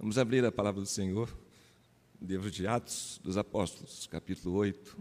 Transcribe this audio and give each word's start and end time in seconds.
Vamos 0.00 0.16
abrir 0.16 0.42
a 0.46 0.50
palavra 0.50 0.80
do 0.80 0.86
Senhor, 0.86 1.28
livro 2.22 2.50
de 2.50 2.66
Atos 2.66 3.20
dos 3.22 3.36
Apóstolos, 3.36 4.06
capítulo 4.06 4.56
8. 4.56 4.96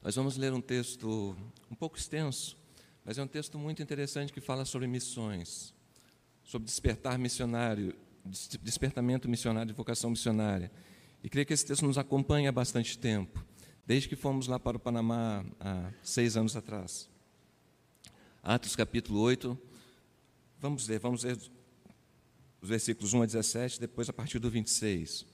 Nós 0.00 0.14
vamos 0.14 0.36
ler 0.36 0.52
um 0.52 0.60
texto 0.60 1.36
um 1.68 1.74
pouco 1.74 1.98
extenso, 1.98 2.56
mas 3.04 3.18
é 3.18 3.22
um 3.24 3.26
texto 3.26 3.58
muito 3.58 3.82
interessante 3.82 4.32
que 4.32 4.40
fala 4.40 4.64
sobre 4.64 4.86
missões, 4.86 5.74
sobre 6.44 6.66
despertar 6.66 7.18
missionário, 7.18 7.96
despertamento 8.62 9.28
missionário, 9.28 9.72
de 9.72 9.76
vocação 9.76 10.10
missionária. 10.10 10.70
E 11.20 11.28
creio 11.28 11.44
que 11.44 11.52
esse 11.52 11.66
texto 11.66 11.84
nos 11.84 11.98
acompanha 11.98 12.50
há 12.50 12.52
bastante 12.52 12.96
tempo, 12.96 13.44
desde 13.84 14.08
que 14.08 14.14
fomos 14.14 14.46
lá 14.46 14.60
para 14.60 14.76
o 14.76 14.80
Panamá 14.80 15.44
há 15.58 15.90
seis 16.00 16.36
anos 16.36 16.54
atrás. 16.54 17.10
Atos 18.48 18.76
capítulo 18.76 19.18
8, 19.22 19.58
vamos 20.60 20.86
ler, 20.86 21.00
vamos 21.00 21.24
ler 21.24 21.36
os 22.62 22.68
versículos 22.68 23.12
1 23.12 23.22
a 23.22 23.26
17, 23.26 23.80
depois 23.80 24.08
a 24.08 24.12
partir 24.12 24.38
do 24.38 24.48
26. 24.48 25.26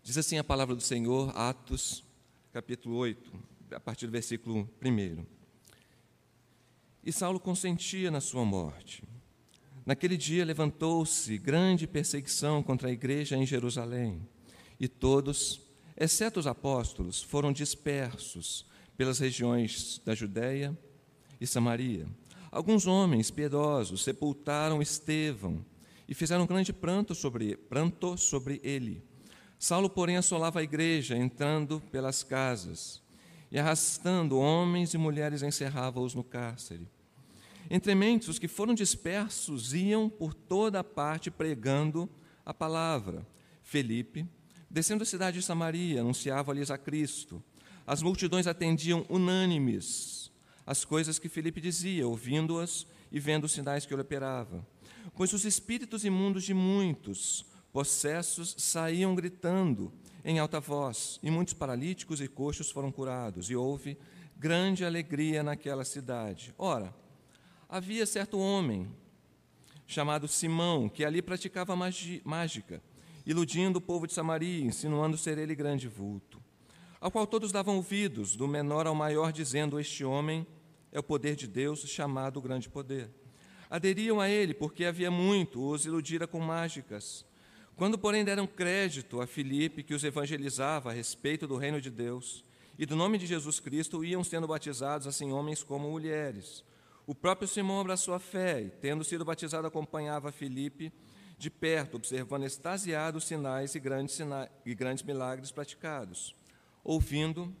Diz 0.00 0.16
assim 0.16 0.38
a 0.38 0.44
palavra 0.44 0.76
do 0.76 0.80
Senhor, 0.80 1.36
Atos 1.36 2.04
capítulo 2.52 2.94
8, 2.98 3.32
a 3.72 3.80
partir 3.80 4.06
do 4.06 4.12
versículo 4.12 4.70
1. 4.80 5.26
E 7.02 7.10
Saulo 7.10 7.40
consentia 7.40 8.12
na 8.12 8.20
sua 8.20 8.44
morte. 8.44 9.02
Naquele 9.84 10.16
dia 10.16 10.44
levantou-se 10.44 11.36
grande 11.36 11.84
perseguição 11.84 12.62
contra 12.62 12.90
a 12.90 12.92
igreja 12.92 13.36
em 13.36 13.44
Jerusalém, 13.44 14.24
e 14.78 14.86
todos, 14.86 15.62
exceto 15.96 16.38
os 16.38 16.46
apóstolos, 16.46 17.20
foram 17.20 17.52
dispersos 17.52 18.64
pelas 18.96 19.18
regiões 19.18 20.00
da 20.04 20.14
Judéia 20.14 20.78
e 21.40 21.46
Samaria. 21.46 22.06
Alguns 22.52 22.86
homens 22.86 23.30
piedosos 23.30 24.02
sepultaram 24.02 24.82
Estevão 24.82 25.64
e 26.08 26.14
fizeram 26.14 26.46
grande 26.46 26.72
pranto 26.72 27.14
sobre, 27.14 27.56
pranto 27.56 28.18
sobre 28.18 28.60
ele. 28.64 29.04
Saulo, 29.56 29.88
porém, 29.88 30.16
assolava 30.16 30.58
a 30.58 30.62
igreja, 30.62 31.16
entrando 31.16 31.80
pelas 31.92 32.24
casas 32.24 33.00
e 33.52 33.58
arrastando 33.58 34.38
homens 34.38 34.94
e 34.94 34.98
mulheres 34.98 35.42
encerrava-os 35.42 36.14
no 36.14 36.24
cárcere. 36.24 36.88
Entre 37.70 37.94
mentes, 37.94 38.26
os 38.26 38.38
que 38.38 38.48
foram 38.48 38.74
dispersos 38.74 39.72
iam 39.72 40.08
por 40.08 40.34
toda 40.34 40.80
a 40.80 40.84
parte 40.84 41.30
pregando 41.30 42.10
a 42.44 42.52
palavra. 42.52 43.24
Felipe, 43.62 44.26
descendo 44.68 45.04
a 45.04 45.06
cidade 45.06 45.38
de 45.38 45.44
Samaria, 45.44 46.00
anunciava-lhes 46.00 46.70
a 46.70 46.76
Cristo. 46.76 47.40
As 47.86 48.02
multidões 48.02 48.48
atendiam 48.48 49.06
unânimes 49.08 50.19
as 50.70 50.84
coisas 50.84 51.18
que 51.18 51.28
Felipe 51.28 51.60
dizia, 51.60 52.06
ouvindo-as 52.06 52.86
e 53.10 53.18
vendo 53.18 53.42
os 53.42 53.50
sinais 53.50 53.84
que 53.84 53.92
ele 53.92 54.02
operava. 54.02 54.64
Pois 55.16 55.32
os 55.32 55.44
espíritos 55.44 56.04
imundos 56.04 56.44
de 56.44 56.54
muitos 56.54 57.44
possessos 57.72 58.54
saíam 58.56 59.12
gritando 59.16 59.92
em 60.24 60.38
alta 60.38 60.60
voz, 60.60 61.18
e 61.24 61.28
muitos 61.28 61.54
paralíticos 61.54 62.20
e 62.20 62.28
coxos 62.28 62.70
foram 62.70 62.92
curados, 62.92 63.50
e 63.50 63.56
houve 63.56 63.98
grande 64.36 64.84
alegria 64.84 65.42
naquela 65.42 65.84
cidade. 65.84 66.54
Ora, 66.56 66.94
havia 67.68 68.06
certo 68.06 68.38
homem 68.38 68.88
chamado 69.88 70.28
Simão, 70.28 70.88
que 70.88 71.04
ali 71.04 71.20
praticava 71.20 71.74
mágica, 71.74 72.80
iludindo 73.26 73.80
o 73.80 73.82
povo 73.82 74.06
de 74.06 74.12
Samaria, 74.12 74.64
insinuando 74.64 75.18
ser 75.18 75.36
ele 75.36 75.56
grande 75.56 75.88
vulto, 75.88 76.40
ao 77.00 77.10
qual 77.10 77.26
todos 77.26 77.50
davam 77.50 77.74
ouvidos, 77.74 78.36
do 78.36 78.46
menor 78.46 78.86
ao 78.86 78.94
maior, 78.94 79.32
dizendo: 79.32 79.80
Este 79.80 80.04
homem 80.04 80.46
é 80.92 80.98
o 80.98 81.02
poder 81.02 81.36
de 81.36 81.46
Deus 81.46 81.80
chamado 81.80 82.40
grande 82.40 82.68
poder. 82.68 83.10
Aderiam 83.68 84.20
a 84.20 84.28
ele 84.28 84.52
porque 84.52 84.84
havia 84.84 85.10
muito, 85.10 85.64
os 85.64 85.86
iludira 85.86 86.26
com 86.26 86.40
mágicas. 86.40 87.24
Quando, 87.76 87.96
porém, 87.96 88.24
deram 88.24 88.46
crédito 88.46 89.20
a 89.20 89.26
Filipe, 89.26 89.82
que 89.82 89.94
os 89.94 90.04
evangelizava 90.04 90.90
a 90.90 90.92
respeito 90.92 91.46
do 91.46 91.56
reino 91.56 91.80
de 91.80 91.90
Deus 91.90 92.44
e 92.78 92.84
do 92.84 92.96
nome 92.96 93.16
de 93.16 93.26
Jesus 93.26 93.60
Cristo, 93.60 94.04
iam 94.04 94.24
sendo 94.24 94.46
batizados 94.46 95.06
assim 95.06 95.32
homens 95.32 95.62
como 95.62 95.90
mulheres. 95.90 96.64
O 97.06 97.14
próprio 97.14 97.48
Simão 97.48 97.80
abraçou 97.80 98.12
a 98.12 98.18
fé 98.18 98.60
e, 98.60 98.70
tendo 98.70 99.04
sido 99.04 99.24
batizado, 99.24 99.66
acompanhava 99.66 100.32
Filipe 100.32 100.92
de 101.38 101.48
perto, 101.48 101.96
observando 101.96 102.44
extasiados 102.44 103.24
sinais 103.24 103.74
e 103.74 103.80
grandes, 103.80 104.14
sinais 104.14 104.50
e 104.66 104.74
grandes 104.74 105.02
milagres 105.02 105.50
praticados. 105.50 106.34
Ouvindo, 106.84 107.54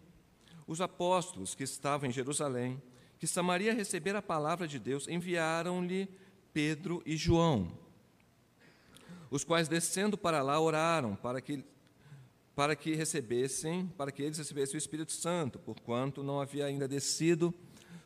os 0.66 0.82
apóstolos 0.82 1.54
que 1.54 1.64
estavam 1.64 2.08
em 2.08 2.12
Jerusalém 2.12 2.80
que 3.20 3.26
Samaria 3.26 3.74
recebera 3.74 4.20
a 4.20 4.22
palavra 4.22 4.66
de 4.66 4.78
Deus, 4.78 5.06
enviaram-lhe 5.06 6.08
Pedro 6.54 7.02
e 7.04 7.18
João, 7.18 7.70
os 9.30 9.44
quais 9.44 9.68
descendo 9.68 10.16
para 10.16 10.42
lá 10.42 10.58
oraram 10.58 11.14
para 11.14 11.40
que 11.40 11.62
para 12.56 12.74
que 12.74 12.94
recebessem, 12.94 13.86
para 13.96 14.10
que 14.10 14.22
eles 14.22 14.36
recebessem 14.36 14.76
o 14.76 14.78
Espírito 14.78 15.12
Santo, 15.12 15.58
porquanto 15.58 16.22
não 16.22 16.40
havia 16.40 16.66
ainda 16.66 16.86
descido 16.86 17.54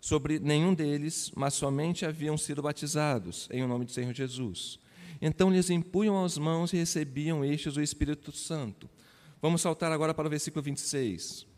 sobre 0.01 0.39
nenhum 0.39 0.75
deles, 0.75 1.33
mas 1.35 1.55
somente 1.55 2.05
haviam 2.05 2.37
sido 2.37 2.63
batizados 2.63 3.49
em 3.51 3.65
o 3.65 3.69
nome 3.69 3.85
do 3.85 3.91
Senhor 3.91 4.13
Jesus. 4.13 4.79
Então 5.21 5.51
lhes 5.51 5.71
impunham 5.71 6.25
as 6.25 6.39
mãos 6.39 6.73
e 6.73 6.77
recebiam 6.77 7.45
estes 7.45 7.77
o 7.77 7.81
Espírito 7.81 8.31
Santo. 8.31 8.89
Vamos 9.41 9.63
saltar 9.63 9.91
agora 9.91 10.13
para 10.15 10.27
o 10.27 10.31
versículo 10.31 10.63
26. 10.63 11.54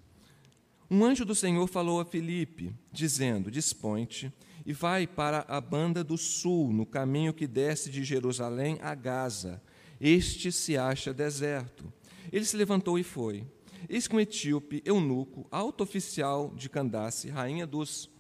Um 0.90 1.04
anjo 1.04 1.24
do 1.24 1.34
Senhor 1.34 1.66
falou 1.66 2.00
a 2.00 2.04
Filipe, 2.04 2.72
dizendo: 2.92 3.50
Dispõe-te 3.50 4.32
e 4.64 4.72
vai 4.72 5.06
para 5.06 5.44
a 5.48 5.60
banda 5.60 6.04
do 6.04 6.16
sul, 6.16 6.72
no 6.72 6.86
caminho 6.86 7.34
que 7.34 7.46
desce 7.46 7.90
de 7.90 8.04
Jerusalém 8.04 8.78
a 8.80 8.94
Gaza. 8.94 9.62
Este 10.00 10.52
se 10.52 10.76
acha 10.76 11.12
deserto. 11.12 11.92
Ele 12.32 12.44
se 12.44 12.56
levantou 12.56 12.98
e 12.98 13.02
foi. 13.02 13.44
Eis 13.88 14.06
que 14.06 14.16
um 14.16 14.20
etíope, 14.20 14.82
eunuco, 14.84 15.46
alto 15.50 15.82
oficial 15.82 16.52
de 16.56 16.68
Candace, 16.68 17.28
rainha 17.28 17.66
dos 17.66 18.10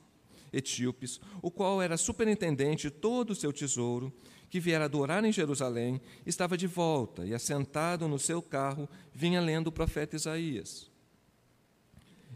etíopes, 0.52 1.20
o 1.42 1.50
qual 1.50 1.82
era 1.82 1.96
superintendente 1.96 2.84
de 2.84 2.90
todo 2.90 3.30
o 3.30 3.34
seu 3.34 3.52
tesouro, 3.52 4.12
que 4.48 4.60
viera 4.60 4.84
adorar 4.84 5.24
em 5.24 5.32
Jerusalém, 5.32 6.00
estava 6.24 6.56
de 6.56 6.66
volta 6.66 7.26
e, 7.26 7.34
assentado 7.34 8.06
no 8.06 8.18
seu 8.18 8.40
carro, 8.40 8.88
vinha 9.12 9.40
lendo 9.40 9.68
o 9.68 9.72
profeta 9.72 10.14
Isaías. 10.14 10.95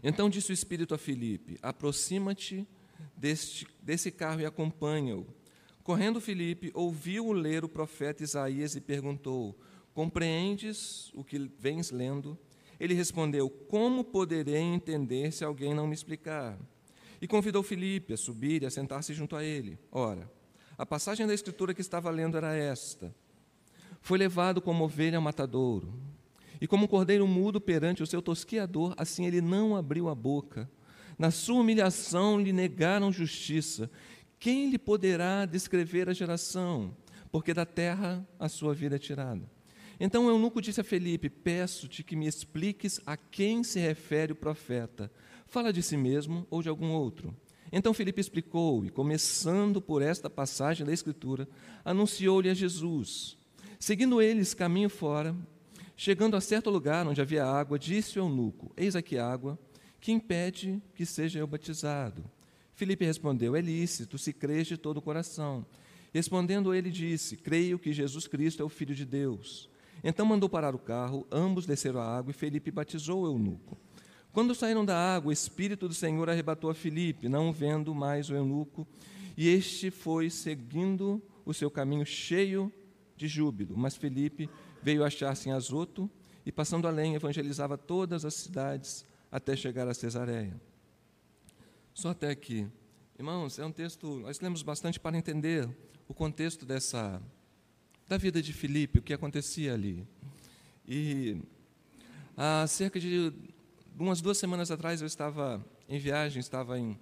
Então 0.03 0.29
disse 0.29 0.51
o 0.51 0.53
Espírito 0.53 0.93
a 0.93 0.97
Filipe: 0.97 1.57
Aproxima-te 1.61 2.67
desse 3.15 4.11
carro 4.11 4.41
e 4.41 4.45
acompanha-o. 4.45 5.27
Correndo 5.83 6.21
Filipe, 6.21 6.71
ouviu-o 6.73 7.31
ler 7.31 7.63
o 7.63 7.69
profeta 7.69 8.23
Isaías 8.23 8.75
e 8.75 8.81
perguntou: 8.81 9.59
Compreendes 9.93 11.11
o 11.13 11.23
que 11.23 11.51
vens 11.59 11.91
lendo? 11.91 12.37
Ele 12.79 12.93
respondeu: 12.93 13.49
Como 13.49 14.03
poderei 14.03 14.61
entender 14.61 15.31
se 15.31 15.43
alguém 15.43 15.73
não 15.73 15.87
me 15.87 15.93
explicar? 15.93 16.57
E 17.21 17.27
convidou 17.27 17.61
Filipe 17.61 18.13
a 18.13 18.17
subir 18.17 18.63
e 18.63 18.65
a 18.65 18.71
sentar-se 18.71 19.13
junto 19.13 19.35
a 19.35 19.43
ele. 19.43 19.77
Ora, 19.91 20.31
a 20.75 20.85
passagem 20.85 21.27
da 21.27 21.33
escritura 21.33 21.73
que 21.73 21.81
estava 21.81 22.09
lendo 22.09 22.37
era 22.37 22.55
esta: 22.55 23.13
Foi 24.01 24.17
levado 24.17 24.61
como 24.61 24.83
ovelha 24.83 25.17
ao 25.17 25.21
matadouro 25.21 26.10
e 26.61 26.67
como 26.67 26.85
um 26.85 26.87
cordeiro 26.87 27.27
mudo 27.27 27.59
perante 27.59 28.03
o 28.03 28.07
seu 28.07 28.21
tosquiador, 28.21 28.93
assim 28.95 29.25
ele 29.25 29.41
não 29.41 29.75
abriu 29.75 30.07
a 30.07 30.13
boca. 30.13 30.69
Na 31.17 31.31
sua 31.31 31.59
humilhação 31.59 32.39
lhe 32.39 32.53
negaram 32.53 33.11
justiça. 33.11 33.89
Quem 34.39 34.69
lhe 34.69 34.77
poderá 34.77 35.47
descrever 35.47 36.07
a 36.07 36.13
geração? 36.13 36.95
Porque 37.31 37.51
da 37.51 37.65
terra 37.65 38.23
a 38.39 38.47
sua 38.47 38.75
vida 38.75 38.95
é 38.95 38.99
tirada. 38.99 39.49
Então 39.99 40.29
Eunuco 40.29 40.61
disse 40.61 40.79
a 40.79 40.83
Felipe: 40.83 41.29
Peço-te 41.29 42.03
que 42.03 42.15
me 42.15 42.27
expliques 42.27 42.99
a 43.07 43.17
quem 43.17 43.63
se 43.63 43.79
refere 43.79 44.33
o 44.33 44.35
profeta. 44.35 45.11
Fala 45.47 45.73
de 45.73 45.81
si 45.81 45.97
mesmo 45.97 46.45
ou 46.49 46.61
de 46.61 46.69
algum 46.69 46.91
outro? 46.91 47.35
Então 47.71 47.93
Felipe 47.93 48.21
explicou, 48.21 48.85
e 48.85 48.89
começando 48.89 49.81
por 49.81 50.01
esta 50.01 50.29
passagem 50.29 50.85
da 50.85 50.93
Escritura, 50.93 51.47
anunciou-lhe 51.85 52.49
a 52.49 52.53
Jesus. 52.53 53.37
Seguindo 53.79 54.21
eles 54.21 54.53
caminho 54.53 54.89
fora, 54.89 55.35
Chegando 56.03 56.35
a 56.35 56.41
certo 56.41 56.71
lugar 56.71 57.05
onde 57.05 57.21
havia 57.21 57.45
água, 57.45 57.77
disse 57.77 58.17
o 58.17 58.23
eunuco: 58.23 58.73
Eis 58.75 58.95
aqui 58.95 59.19
água, 59.19 59.59
que 59.99 60.11
impede 60.11 60.81
que 60.95 61.05
seja 61.05 61.37
eu 61.37 61.45
batizado. 61.45 62.23
Filipe 62.73 63.05
respondeu: 63.05 63.55
É 63.55 63.61
lícito, 63.61 64.17
se 64.17 64.33
crês 64.33 64.65
de 64.65 64.77
todo 64.77 64.97
o 64.97 65.01
coração. 65.03 65.63
Respondendo 66.11 66.73
ele, 66.73 66.89
disse: 66.89 67.37
Creio 67.37 67.77
que 67.77 67.93
Jesus 67.93 68.25
Cristo 68.25 68.63
é 68.63 68.65
o 68.65 68.69
Filho 68.69 68.95
de 68.95 69.05
Deus. 69.05 69.69
Então 70.03 70.25
mandou 70.25 70.49
parar 70.49 70.73
o 70.73 70.79
carro, 70.79 71.27
ambos 71.31 71.67
desceram 71.67 71.99
a 71.99 72.17
água 72.17 72.31
e 72.31 72.33
Felipe 72.33 72.71
batizou 72.71 73.21
o 73.21 73.27
eunuco. 73.27 73.77
Quando 74.33 74.55
saíram 74.55 74.83
da 74.83 74.97
água, 74.97 75.29
o 75.29 75.31
Espírito 75.31 75.87
do 75.87 75.93
Senhor 75.93 76.27
arrebatou 76.31 76.71
a 76.71 76.73
Filipe, 76.73 77.29
não 77.29 77.53
vendo 77.53 77.93
mais 77.93 78.27
o 78.27 78.33
eunuco, 78.33 78.87
e 79.37 79.47
este 79.47 79.91
foi 79.91 80.31
seguindo 80.31 81.21
o 81.45 81.53
seu 81.53 81.69
caminho 81.69 82.07
cheio 82.07 82.73
de 83.15 83.27
júbilo. 83.27 83.77
Mas 83.77 83.95
Felipe 83.95 84.49
veio 84.81 85.03
achar-se 85.03 85.49
em 85.49 85.51
Azoto 85.51 86.09
e, 86.45 86.51
passando 86.51 86.87
além, 86.87 87.15
evangelizava 87.15 87.77
todas 87.77 88.25
as 88.25 88.33
cidades 88.33 89.05
até 89.31 89.55
chegar 89.55 89.87
a 89.87 89.93
Cesareia. 89.93 90.59
Só 91.93 92.09
até 92.09 92.29
aqui 92.29 92.67
Irmãos, 93.21 93.59
é 93.59 93.63
um 93.63 93.71
texto, 93.71 94.17
nós 94.17 94.39
lemos 94.39 94.63
bastante 94.63 94.99
para 94.99 95.15
entender 95.15 95.69
o 96.07 96.13
contexto 96.13 96.65
dessa 96.65 97.21
da 98.07 98.17
vida 98.17 98.41
de 98.41 98.51
Filipe, 98.51 98.97
o 98.97 99.01
que 99.03 99.13
acontecia 99.13 99.75
ali. 99.75 100.07
E 100.87 101.37
há 102.35 102.65
cerca 102.65 102.99
de 102.99 103.31
umas 103.95 104.21
duas 104.21 104.39
semanas 104.39 104.71
atrás 104.71 105.01
eu 105.01 105.05
estava 105.05 105.63
em 105.87 105.99
viagem, 105.99 106.39
estava 106.39 106.79
em, 106.79 106.99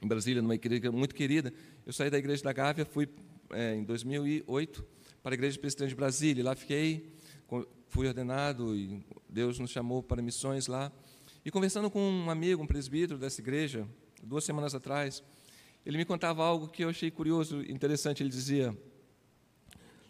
em 0.00 0.06
Brasília, 0.06 0.40
numa 0.40 0.54
igreja 0.54 0.92
muito 0.92 1.12
querida. 1.12 1.52
Eu 1.84 1.92
saí 1.92 2.08
da 2.08 2.18
igreja 2.18 2.44
da 2.44 2.52
Gávea, 2.52 2.86
fui 2.86 3.08
é, 3.50 3.74
em 3.74 3.82
2008 3.82 4.86
para 5.22 5.34
a 5.34 5.36
igreja 5.36 5.58
presbiteriana 5.58 5.88
de 5.90 5.94
Brasília. 5.94 6.44
Lá 6.44 6.54
fiquei, 6.54 7.14
fui 7.88 8.08
ordenado 8.08 8.74
e 8.76 9.04
Deus 9.28 9.58
nos 9.58 9.70
chamou 9.70 10.02
para 10.02 10.20
missões 10.20 10.66
lá. 10.66 10.90
E 11.44 11.50
conversando 11.50 11.90
com 11.90 12.00
um 12.00 12.30
amigo, 12.30 12.62
um 12.62 12.66
presbítero 12.66 13.18
dessa 13.18 13.40
igreja, 13.40 13.86
duas 14.22 14.44
semanas 14.44 14.74
atrás, 14.74 15.22
ele 15.86 15.96
me 15.96 16.04
contava 16.04 16.44
algo 16.44 16.68
que 16.68 16.84
eu 16.84 16.88
achei 16.88 17.10
curioso, 17.10 17.62
interessante. 17.62 18.22
Ele 18.22 18.30
dizia: 18.30 18.76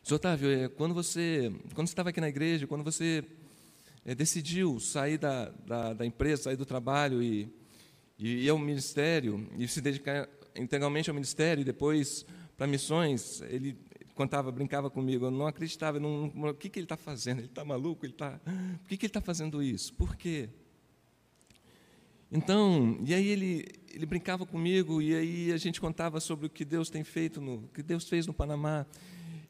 Senhor 0.03 0.17
Otávio, 0.17 0.51
é, 0.51 0.69
quando 0.69 0.95
você, 0.95 1.53
quando 1.75 1.87
você 1.87 1.93
estava 1.93 2.11
aqui 2.11 2.21
na 2.21 2.29
igreja, 2.29 2.67
quando 2.67 2.85
você 2.85 3.25
é, 4.05 4.15
decidiu 4.15 4.81
sair 4.81 5.19
da, 5.19 5.51
da, 5.67 5.93
da, 5.93 6.07
empresa, 6.07 6.45
sair 6.45 6.57
do 6.57 6.67
trabalho 6.67 7.23
e, 7.23 7.49
e 8.19 8.45
ir 8.45 8.49
ao 8.49 8.59
ministério, 8.59 9.49
e 9.59 9.69
se 9.69 9.81
dedicar 9.81 10.29
integralmente 10.57 11.09
ao 11.09 11.15
ministério 11.15 11.63
e 11.63 11.65
depois 11.65 12.27
para 12.57 12.67
missões, 12.67 13.41
ele 13.43 13.77
contava, 14.23 14.53
brincava 14.53 14.89
comigo, 14.89 15.27
eu 15.27 15.31
não 15.33 15.49
acreditava, 15.49 15.99
não, 15.99 16.27
o 16.27 16.55
que, 16.55 16.69
que 16.69 16.79
ele 16.79 16.85
está 16.85 16.97
fazendo? 16.97 17.41
Ele 17.41 17.49
está 17.49 17.65
maluco? 17.65 18.07
Ele 18.07 18.13
tá, 18.13 18.39
por 18.81 18.89
que, 18.89 18.97
que 18.97 19.07
ele 19.07 19.11
está 19.11 19.21
fazendo 19.21 19.61
isso? 19.61 19.93
Por 19.95 20.15
quê? 20.15 20.49
Então, 22.31 22.97
e 23.05 23.13
aí 23.13 23.27
ele, 23.27 23.67
ele 23.93 24.07
brincava 24.07 24.47
comigo 24.47 25.03
e 25.03 25.13
aí 25.15 25.53
a 25.53 25.57
gente 25.57 25.81
contava 25.81 26.21
sobre 26.21 26.47
o 26.47 26.51
que 26.51 26.65
Deus 26.65 26.89
tem 26.89 27.03
feito, 27.03 27.41
no, 27.41 27.69
que 27.75 27.83
Deus 27.83 28.09
fez 28.09 28.25
no 28.25 28.33
Panamá. 28.33 28.87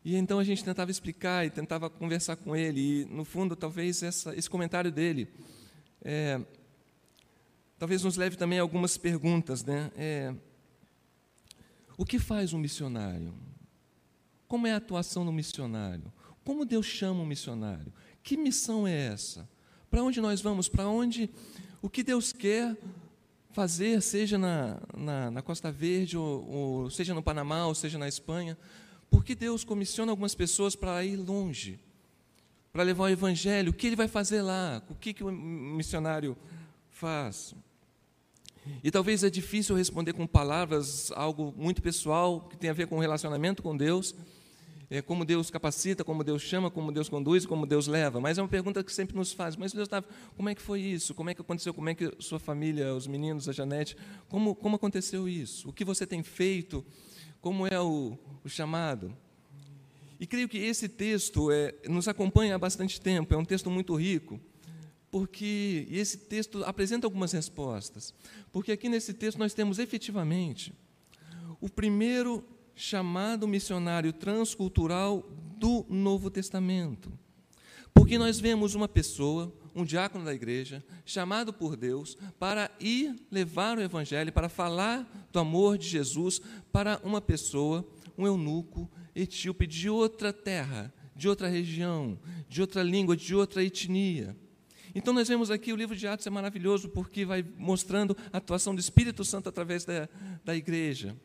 E 0.03 0.17
então 0.17 0.39
a 0.39 0.45
gente 0.45 0.65
tentava 0.65 0.91
explicar 0.91 1.47
e 1.47 1.51
tentava 1.51 1.91
conversar 1.91 2.37
com 2.37 2.57
ele. 2.57 3.03
E 3.03 3.05
no 3.05 3.27
fundo, 3.27 3.55
talvez 3.55 4.03
essa, 4.03 4.35
esse 4.35 4.49
comentário 4.49 4.91
dele, 4.91 5.29
é, 6.01 6.41
talvez 7.79 8.03
nos 8.03 8.17
leve 8.17 8.37
também 8.37 8.59
a 8.59 8.63
algumas 8.63 8.97
perguntas, 8.97 9.63
né? 9.63 9.93
É, 9.97 10.35
o 11.99 12.07
que 12.07 12.19
faz 12.19 12.55
um 12.55 12.59
missionário? 12.59 13.52
Como 14.53 14.67
é 14.67 14.73
a 14.75 14.77
atuação 14.77 15.25
do 15.25 15.33
missionário? 15.33 16.13
Como 16.45 16.67
Deus 16.67 16.85
chama 16.85 17.23
um 17.23 17.25
missionário? 17.25 17.91
Que 18.23 18.37
missão 18.37 18.87
é 18.87 19.07
essa? 19.07 19.49
Para 19.91 20.03
onde 20.03 20.21
nós 20.21 20.43
vamos? 20.43 20.69
Para 20.69 20.87
onde 20.89 21.31
o 21.81 21.89
que 21.89 22.03
Deus 22.03 22.35
quer 22.35 22.77
fazer, 23.53 24.03
seja 24.03 24.37
na, 24.37 24.79
na, 24.95 25.31
na 25.31 25.41
Costa 25.41 25.73
Verde, 25.73 26.19
ou, 26.19 26.47
ou, 26.51 26.91
seja 26.91 27.15
no 27.15 27.23
Panamá, 27.23 27.67
ou 27.67 27.75
seja 27.75 27.97
na 27.97 28.07
Espanha, 28.07 28.59
porque 29.11 29.35
Deus 29.35 29.65
comissiona 29.65 30.13
algumas 30.13 30.35
pessoas 30.35 30.77
para 30.77 31.03
ir 31.03 31.17
longe, 31.17 31.81
para 32.75 32.83
levar 32.83 33.05
o 33.05 33.09
Evangelho, 33.09 33.71
o 33.71 33.75
que 33.75 33.87
ele 33.87 33.97
vai 33.97 34.07
fazer 34.07 34.43
lá, 34.43 34.83
o 34.91 34.95
que, 34.95 35.15
que 35.15 35.25
o 35.25 35.33
missionário 35.33 36.37
faz. 36.91 37.55
E 38.85 38.91
talvez 38.91 39.25
é 39.25 39.31
difícil 39.31 39.75
responder 39.75 40.13
com 40.13 40.27
palavras 40.27 41.11
algo 41.13 41.55
muito 41.57 41.81
pessoal, 41.81 42.43
que 42.51 42.57
tem 42.59 42.69
a 42.69 42.75
ver 42.75 42.87
com 42.87 42.99
o 42.99 43.01
relacionamento 43.01 43.63
com 43.63 43.75
Deus, 43.75 44.15
como 45.01 45.25
Deus 45.25 45.51
capacita, 45.51 46.05
como 46.05 46.23
Deus 46.23 46.43
chama, 46.43 46.71
como 46.71 46.93
Deus 46.93 47.09
conduz, 47.09 47.47
como 47.47 47.67
Deus 47.67 47.87
leva. 47.87 48.21
Mas 48.21 48.37
é 48.37 48.43
uma 48.43 48.49
pergunta 48.49 48.85
que 48.85 48.93
sempre 48.93 49.17
nos 49.17 49.33
faz. 49.33 49.57
Mas 49.57 49.73
Deus 49.73 49.87
estava, 49.87 50.07
como 50.37 50.49
é 50.49 50.55
que 50.55 50.61
foi 50.61 50.81
isso? 50.81 51.15
Como 51.15 51.31
é 51.31 51.35
que 51.35 51.41
aconteceu? 51.41 51.73
Como 51.73 51.89
é 51.89 51.95
que 51.95 52.13
sua 52.19 52.39
família, 52.39 52.95
os 52.95 53.07
meninos, 53.07 53.49
a 53.49 53.53
Janete, 53.53 53.97
como, 54.29 54.55
como 54.55 54.77
aconteceu 54.77 55.27
isso? 55.29 55.71
O 55.71 55.73
que 55.73 55.85
você 55.85 56.07
tem 56.07 56.23
feito? 56.23 56.85
Como 57.41 57.67
é 57.67 57.81
o, 57.81 58.19
o 58.45 58.49
chamado? 58.49 59.17
E 60.21 60.27
creio 60.27 60.49
que 60.49 60.59
esse 60.59 60.89
texto 60.89 61.51
é, 61.51 61.75
nos 61.89 62.07
acompanha 62.07 62.57
há 62.57 62.59
bastante 62.59 63.01
tempo. 63.01 63.33
É 63.33 63.37
um 63.37 63.45
texto 63.45 63.71
muito 63.71 63.95
rico 63.95 64.39
porque 65.13 65.87
esse 65.91 66.17
texto 66.17 66.65
apresenta 66.65 67.07
algumas 67.07 67.33
respostas. 67.33 68.15
Porque 68.51 68.73
aqui 68.73 68.89
nesse 68.89 69.13
texto 69.13 69.39
nós 69.39 69.53
temos 69.53 69.79
efetivamente 69.79 70.73
o 71.61 71.69
primeiro 71.69 72.43
chamado 72.75 73.47
missionário 73.47 74.13
transcultural 74.13 75.29
do 75.57 75.85
Novo 75.89 76.31
Testamento. 76.31 77.13
Porque 77.95 78.19
nós 78.19 78.41
vemos 78.41 78.75
uma 78.75 78.89
pessoa, 78.89 79.53
um 79.75 79.85
diácono 79.85 80.25
da 80.25 80.35
igreja, 80.35 80.85
chamado 81.05 81.53
por 81.53 81.77
Deus 81.77 82.17
para 82.39 82.71
ir 82.81 83.15
levar 83.31 83.79
o 83.79 83.83
evangelho, 83.83 84.33
para 84.33 84.49
falar 84.49 85.29
do 85.31 85.39
amor 85.39 85.77
de 85.79 85.89
Jesus 85.89 86.41
para 86.73 87.01
uma 87.05 87.21
pessoa, 87.21 87.87
um 88.17 88.27
eunuco 88.27 88.91
etíope 89.15 89.67
de 89.67 89.89
outra 89.89 90.33
terra, 90.33 90.93
de 91.15 91.29
outra 91.29 91.49
região, 91.49 92.19
de 92.49 92.61
outra 92.61 92.83
língua, 92.83 93.17
de 93.17 93.35
outra 93.35 93.63
etnia. 93.63 94.37
Então 94.95 95.15
nós 95.15 95.29
vemos 95.29 95.51
aqui 95.51 95.73
o 95.73 95.77
livro 95.77 95.97
de 95.97 96.07
Atos 96.07 96.27
é 96.27 96.31
maravilhoso 96.31 96.89
porque 96.89 97.25
vai 97.25 97.45
mostrando 97.57 98.17
a 98.33 98.39
atuação 98.39 98.75
do 98.75 98.81
Espírito 98.81 99.25
Santo 99.25 99.49
através 99.49 99.85
da, 99.85 100.09
da 100.45 100.55
igreja. 100.55 101.17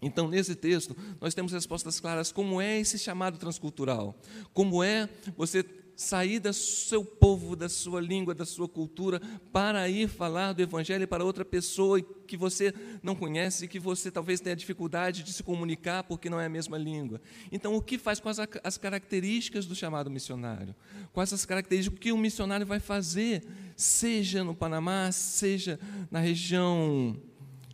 Então, 0.00 0.28
nesse 0.28 0.54
texto, 0.54 0.96
nós 1.20 1.34
temos 1.34 1.52
respostas 1.52 1.98
claras 1.98 2.30
como 2.30 2.60
é 2.60 2.78
esse 2.78 2.98
chamado 2.98 3.38
transcultural, 3.38 4.14
como 4.52 4.82
é 4.82 5.08
você 5.36 5.64
sair 5.96 6.38
do 6.38 6.52
seu 6.52 7.02
povo, 7.02 7.56
da 7.56 7.70
sua 7.70 8.02
língua, 8.02 8.34
da 8.34 8.44
sua 8.44 8.68
cultura, 8.68 9.20
para 9.50 9.88
ir 9.88 10.08
falar 10.08 10.52
do 10.52 10.60
Evangelho 10.60 11.08
para 11.08 11.24
outra 11.24 11.44
pessoa 11.44 12.00
que 12.02 12.36
você 12.36 12.74
não 13.02 13.14
conhece 13.14 13.64
e 13.64 13.68
que 13.68 13.80
você 13.80 14.10
talvez 14.10 14.38
tenha 14.38 14.54
dificuldade 14.54 15.22
de 15.22 15.32
se 15.32 15.42
comunicar 15.42 16.04
porque 16.04 16.28
não 16.28 16.38
é 16.38 16.44
a 16.44 16.50
mesma 16.50 16.76
língua. 16.76 17.20
Então, 17.50 17.74
o 17.74 17.80
que 17.80 17.96
faz 17.96 18.20
com 18.20 18.28
as, 18.28 18.38
as 18.62 18.76
características 18.76 19.64
do 19.64 19.74
chamado 19.74 20.10
missionário? 20.10 20.74
Quais 21.14 21.32
as 21.32 21.46
características 21.46 21.98
que 21.98 22.12
o 22.12 22.18
missionário 22.18 22.66
vai 22.66 22.78
fazer, 22.78 23.42
seja 23.74 24.44
no 24.44 24.54
Panamá, 24.54 25.10
seja 25.12 25.80
na 26.10 26.20
região 26.20 27.16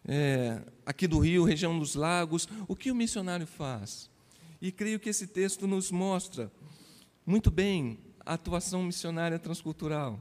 é, 0.06 0.62
aqui 0.84 1.06
do 1.06 1.18
Rio, 1.18 1.44
região 1.44 1.78
dos 1.78 1.94
lagos, 1.94 2.48
o 2.68 2.76
que 2.76 2.90
o 2.90 2.94
missionário 2.94 3.46
faz? 3.46 4.10
E 4.60 4.70
creio 4.70 5.00
que 5.00 5.08
esse 5.08 5.26
texto 5.26 5.66
nos 5.66 5.90
mostra 5.90 6.50
muito 7.26 7.50
bem 7.50 7.98
a 8.24 8.34
atuação 8.34 8.82
missionária 8.82 9.38
transcultural. 9.38 10.20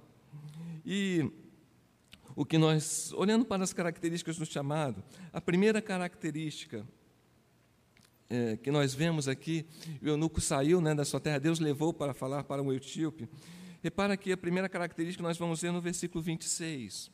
E 0.86 1.30
o 2.36 2.46
que 2.46 2.58
nós, 2.58 3.14
olhando 3.14 3.46
para 3.46 3.64
as 3.64 3.74
características 3.74 4.38
do 4.38 4.46
chamado, 4.46 5.04
a 5.32 5.42
primeira 5.42 5.82
característica 5.82 6.86
é, 8.30 8.56
que 8.58 8.72
nós 8.72 8.94
vemos 8.94 9.28
aqui, 9.28 9.66
o 10.02 10.08
eunuco 10.08 10.40
saiu 10.40 10.80
né, 10.80 10.96
da 10.96 11.04
sua 11.04 11.20
terra, 11.20 11.38
Deus 11.38 11.60
levou 11.60 11.94
para 11.94 12.14
falar 12.14 12.44
para 12.44 12.62
um 12.62 12.72
etíope. 12.72 13.28
Repara 13.84 14.16
que 14.16 14.32
a 14.32 14.38
primeira 14.38 14.70
característica 14.70 15.22
nós 15.22 15.38
vamos 15.38 15.62
ver 15.62 15.72
no 15.72 15.82
versículo 15.82 16.24
26. 16.24 17.12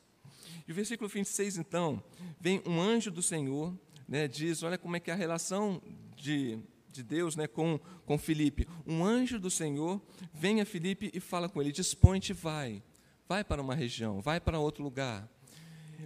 E 0.68 0.72
o 0.72 0.74
versículo 0.74 1.08
26, 1.08 1.56
então, 1.56 2.02
vem 2.38 2.62
um 2.66 2.78
anjo 2.78 3.10
do 3.10 3.22
Senhor, 3.22 3.74
né, 4.06 4.28
diz, 4.28 4.62
olha 4.62 4.76
como 4.76 4.96
é 4.96 5.00
que 5.00 5.10
é 5.10 5.14
a 5.14 5.16
relação 5.16 5.80
de, 6.14 6.58
de 6.92 7.02
Deus 7.02 7.36
né, 7.36 7.46
com, 7.46 7.80
com 8.04 8.18
Filipe. 8.18 8.68
Um 8.86 9.02
anjo 9.02 9.40
do 9.40 9.50
Senhor 9.50 9.98
vem 10.34 10.60
a 10.60 10.66
Filipe 10.66 11.10
e 11.14 11.20
fala 11.20 11.48
com 11.48 11.62
ele, 11.62 11.72
dispõe-te 11.72 12.34
vai, 12.34 12.82
vai 13.26 13.42
para 13.42 13.62
uma 13.62 13.74
região, 13.74 14.20
vai 14.20 14.38
para 14.38 14.58
outro 14.58 14.84
lugar. 14.84 15.26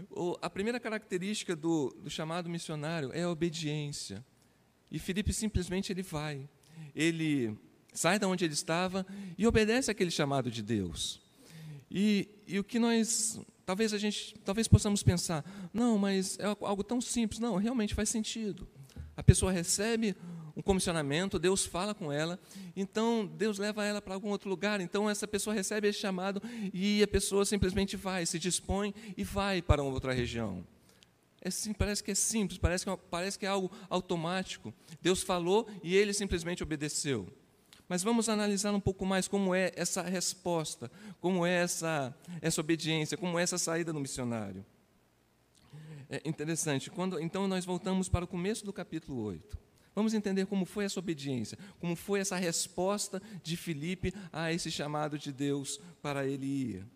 O, 0.08 0.38
a 0.40 0.48
primeira 0.48 0.78
característica 0.78 1.56
do, 1.56 1.90
do 2.00 2.08
chamado 2.08 2.48
missionário 2.48 3.10
é 3.12 3.24
a 3.24 3.30
obediência. 3.30 4.24
E 4.92 5.00
Filipe 5.00 5.32
simplesmente 5.32 5.92
ele 5.92 6.02
vai. 6.02 6.48
Ele 6.94 7.58
sai 7.92 8.16
da 8.16 8.28
onde 8.28 8.44
ele 8.44 8.54
estava 8.54 9.04
e 9.36 9.44
obedece 9.44 9.90
aquele 9.90 10.12
chamado 10.12 10.52
de 10.52 10.62
Deus. 10.62 11.20
E, 11.90 12.28
e 12.46 12.60
o 12.60 12.64
que 12.64 12.78
nós 12.78 13.40
Talvez 13.64 13.92
a 13.94 13.98
gente, 13.98 14.34
talvez 14.44 14.66
possamos 14.66 15.02
pensar, 15.02 15.44
não, 15.72 15.96
mas 15.96 16.38
é 16.38 16.44
algo 16.44 16.82
tão 16.82 17.00
simples. 17.00 17.40
Não, 17.40 17.56
realmente 17.56 17.94
faz 17.94 18.08
sentido. 18.08 18.66
A 19.16 19.22
pessoa 19.22 19.52
recebe 19.52 20.16
um 20.56 20.62
comissionamento, 20.62 21.38
Deus 21.38 21.64
fala 21.64 21.94
com 21.94 22.12
ela, 22.12 22.38
então 22.76 23.26
Deus 23.26 23.58
leva 23.58 23.84
ela 23.84 24.02
para 24.02 24.14
algum 24.14 24.28
outro 24.28 24.50
lugar, 24.50 24.80
então 24.80 25.08
essa 25.08 25.26
pessoa 25.26 25.54
recebe 25.54 25.88
esse 25.88 25.98
chamado 25.98 26.42
e 26.72 27.02
a 27.02 27.08
pessoa 27.08 27.44
simplesmente 27.44 27.96
vai, 27.96 28.26
se 28.26 28.38
dispõe 28.38 28.94
e 29.16 29.24
vai 29.24 29.62
para 29.62 29.82
uma 29.82 29.92
outra 29.92 30.12
região. 30.12 30.66
É 31.40 31.50
sim, 31.50 31.72
parece 31.72 32.04
que 32.04 32.12
é 32.12 32.14
simples, 32.14 32.58
parece 32.58 32.84
que, 32.84 32.90
é, 32.90 32.96
parece 33.10 33.38
que 33.38 33.44
é 33.44 33.48
algo 33.48 33.70
automático. 33.90 34.72
Deus 35.00 35.22
falou 35.22 35.66
e 35.82 35.96
ele 35.96 36.12
simplesmente 36.12 36.62
obedeceu. 36.62 37.26
Mas 37.92 38.02
vamos 38.02 38.30
analisar 38.30 38.72
um 38.72 38.80
pouco 38.80 39.04
mais 39.04 39.28
como 39.28 39.54
é 39.54 39.70
essa 39.76 40.00
resposta, 40.00 40.90
como 41.20 41.44
é 41.44 41.56
essa, 41.56 42.16
essa 42.40 42.58
obediência, 42.58 43.18
como 43.18 43.38
é 43.38 43.42
essa 43.42 43.58
saída 43.58 43.92
do 43.92 44.00
missionário. 44.00 44.64
É 46.08 46.26
interessante. 46.26 46.90
Quando, 46.90 47.20
então, 47.20 47.46
nós 47.46 47.66
voltamos 47.66 48.08
para 48.08 48.24
o 48.24 48.26
começo 48.26 48.64
do 48.64 48.72
capítulo 48.72 49.22
8. 49.24 49.58
Vamos 49.94 50.14
entender 50.14 50.46
como 50.46 50.64
foi 50.64 50.86
essa 50.86 50.98
obediência, 51.00 51.58
como 51.78 51.94
foi 51.94 52.20
essa 52.20 52.36
resposta 52.36 53.20
de 53.42 53.58
Filipe 53.58 54.14
a 54.32 54.50
esse 54.50 54.70
chamado 54.70 55.18
de 55.18 55.30
Deus 55.30 55.78
para 56.00 56.26
ele 56.26 56.46
ir. 56.46 56.86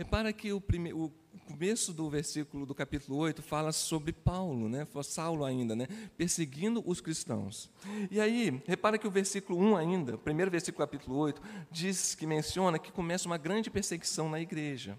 Repara 0.00 0.32
que 0.32 0.50
o, 0.50 0.62
prime, 0.62 0.94
o 0.94 1.12
começo 1.46 1.92
do 1.92 2.08
versículo 2.08 2.64
do 2.64 2.74
capítulo 2.74 3.18
8 3.18 3.42
fala 3.42 3.70
sobre 3.70 4.14
Paulo, 4.14 4.66
né? 4.66 4.86
Saulo 5.02 5.44
ainda, 5.44 5.76
né? 5.76 5.86
Perseguindo 6.16 6.82
os 6.86 7.02
cristãos. 7.02 7.70
E 8.10 8.18
aí, 8.18 8.62
repara 8.66 8.96
que 8.96 9.06
o 9.06 9.10
versículo 9.10 9.58
1 9.58 9.76
ainda, 9.76 10.14
o 10.14 10.18
primeiro 10.18 10.50
versículo 10.50 10.82
do 10.82 10.88
capítulo 10.88 11.18
8, 11.18 11.42
diz 11.70 12.14
que 12.14 12.26
menciona 12.26 12.78
que 12.78 12.90
começa 12.90 13.28
uma 13.28 13.36
grande 13.36 13.70
perseguição 13.70 14.26
na 14.30 14.40
igreja. 14.40 14.98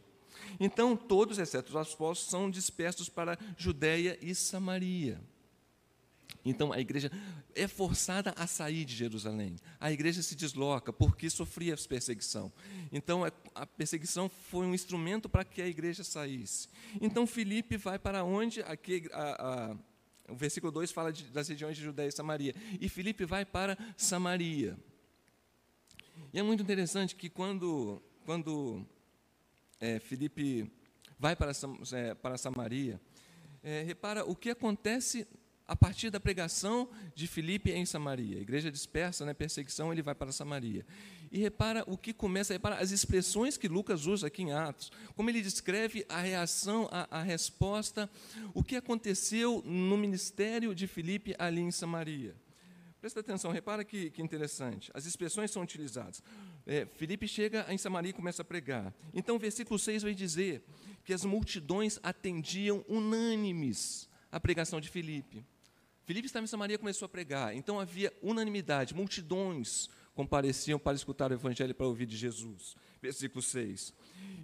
Então, 0.60 0.96
todos, 0.96 1.40
exceto 1.40 1.70
os 1.70 1.76
apóstolos, 1.76 2.30
são 2.30 2.48
dispersos 2.48 3.10
para 3.10 3.40
Judéia 3.58 4.20
e 4.22 4.36
Samaria. 4.36 5.20
Então 6.44 6.74
a 6.74 6.80
igreja 6.80 7.12
é 7.54 7.68
forçada 7.68 8.34
a 8.36 8.48
sair 8.48 8.84
de 8.86 8.96
Jerusalém. 8.96 9.56
A 9.80 9.92
igreja 9.92 10.22
se 10.22 10.36
desloca 10.36 10.92
porque 10.92 11.30
sofria 11.30 11.76
perseguição. 11.78 12.52
Então 12.92 13.24
a 13.54 13.66
perseguição 13.66 14.30
foi 14.30 14.66
um 14.66 14.74
instrumento 14.74 15.30
para 15.30 15.44
que 15.46 15.62
a 15.62 15.68
igreja 15.68 16.04
saísse. 16.04 16.68
Então 17.00 17.28
Filipe 17.28 17.78
vai 17.78 18.00
para 18.00 18.24
onde? 18.24 18.62
Aqui, 18.62 19.08
a, 19.14 19.72
a, 19.72 20.32
o 20.32 20.36
versículo 20.36 20.72
2 20.72 20.92
fala 20.92 21.12
de, 21.14 21.26
das 21.26 21.48
regiões 21.48 21.78
de 21.78 21.84
Judéia 21.84 22.10
e 22.10 22.12
Samaria. 22.12 22.56
E 22.80 22.90
Filipe 22.90 23.26
vai 23.26 23.46
para 23.46 23.78
Samaria. 23.96 24.78
E 26.34 26.40
é 26.40 26.44
muito 26.44 26.64
interessante 26.64 27.16
que 27.16 27.30
quando, 27.30 28.02
quando 28.26 28.86
é, 29.80 30.00
vai 31.20 31.36
para, 31.36 31.52
é, 31.94 32.14
para 32.14 32.38
Samaria, 32.38 33.00
é, 33.64 33.84
repara 33.84 34.26
o 34.26 34.36
que 34.36 34.50
acontece 34.50 35.28
a 35.72 35.76
partir 35.78 36.10
da 36.10 36.20
pregação 36.20 36.90
de 37.16 37.26
Filipe 37.28 37.72
em 37.72 37.86
Samaria. 37.86 38.38
A 38.38 38.42
igreja 38.42 38.70
dispersa, 38.70 39.26
né, 39.26 39.34
perseguição, 39.34 39.90
ele 39.90 40.02
vai 40.02 40.14
para 40.14 40.30
Samaria. 40.30 40.86
E 41.32 41.40
repara 41.40 41.86
o 41.88 41.98
que 41.98 42.12
começa, 42.12 42.52
repara 42.52 42.76
as 42.76 42.92
expressões 42.92 43.56
que 43.56 43.70
Lucas 43.70 44.06
usa 44.06 44.28
aqui 44.28 44.42
em 44.42 44.52
Atos, 44.52 44.92
como 45.16 45.30
ele 45.30 45.42
descreve 45.42 46.06
a 46.10 46.20
reação, 46.20 46.90
a, 46.92 47.20
a 47.20 47.24
resposta, 47.24 48.10
o 48.54 48.62
que 48.62 48.76
aconteceu 48.76 49.64
no 49.66 49.98
ministério 49.98 50.76
de 50.76 50.88
Filipe 50.88 51.34
ali 51.40 51.62
em 51.62 51.72
Samaria. 51.72 52.36
Presta 53.00 53.22
atenção, 53.22 53.50
repara 53.50 53.86
que, 53.86 54.10
que 54.10 54.22
interessante. 54.22 54.92
As 54.94 55.06
expressões 55.06 55.52
são 55.52 55.64
utilizadas. 55.64 56.22
É, 56.68 56.86
Filipe 56.98 57.30
chega 57.30 57.66
em 57.70 57.78
Samaria 57.78 58.10
e 58.10 58.14
começa 58.14 58.42
a 58.42 58.46
pregar. 58.46 58.94
Então, 59.14 59.38
o 59.38 59.40
versículo 59.40 59.80
6 59.80 60.04
vai 60.04 60.14
dizer 60.14 60.66
que 61.06 61.14
as 61.14 61.24
multidões 61.24 61.98
atendiam 62.04 62.84
unânimes 62.90 64.12
a 64.32 64.40
pregação 64.40 64.80
de 64.80 64.90
Filipe. 64.90 65.46
Filipe 66.12 66.26
estava 66.26 66.44
em 66.44 66.48
Samaria 66.48 66.76
e 66.76 66.78
começou 66.78 67.06
a 67.06 67.10
pregar. 67.10 67.56
Então 67.56 67.80
havia 67.80 68.12
unanimidade, 68.22 68.94
multidões 68.94 69.90
compareciam 70.14 70.78
para 70.78 70.94
escutar 70.94 71.32
o 71.32 71.34
evangelho 71.34 71.72
e 71.72 71.74
para 71.74 71.88
ouvir 71.88 72.06
de 72.06 72.18
Jesus. 72.18 72.76
Versículo 73.02 73.42
6. 73.42 73.94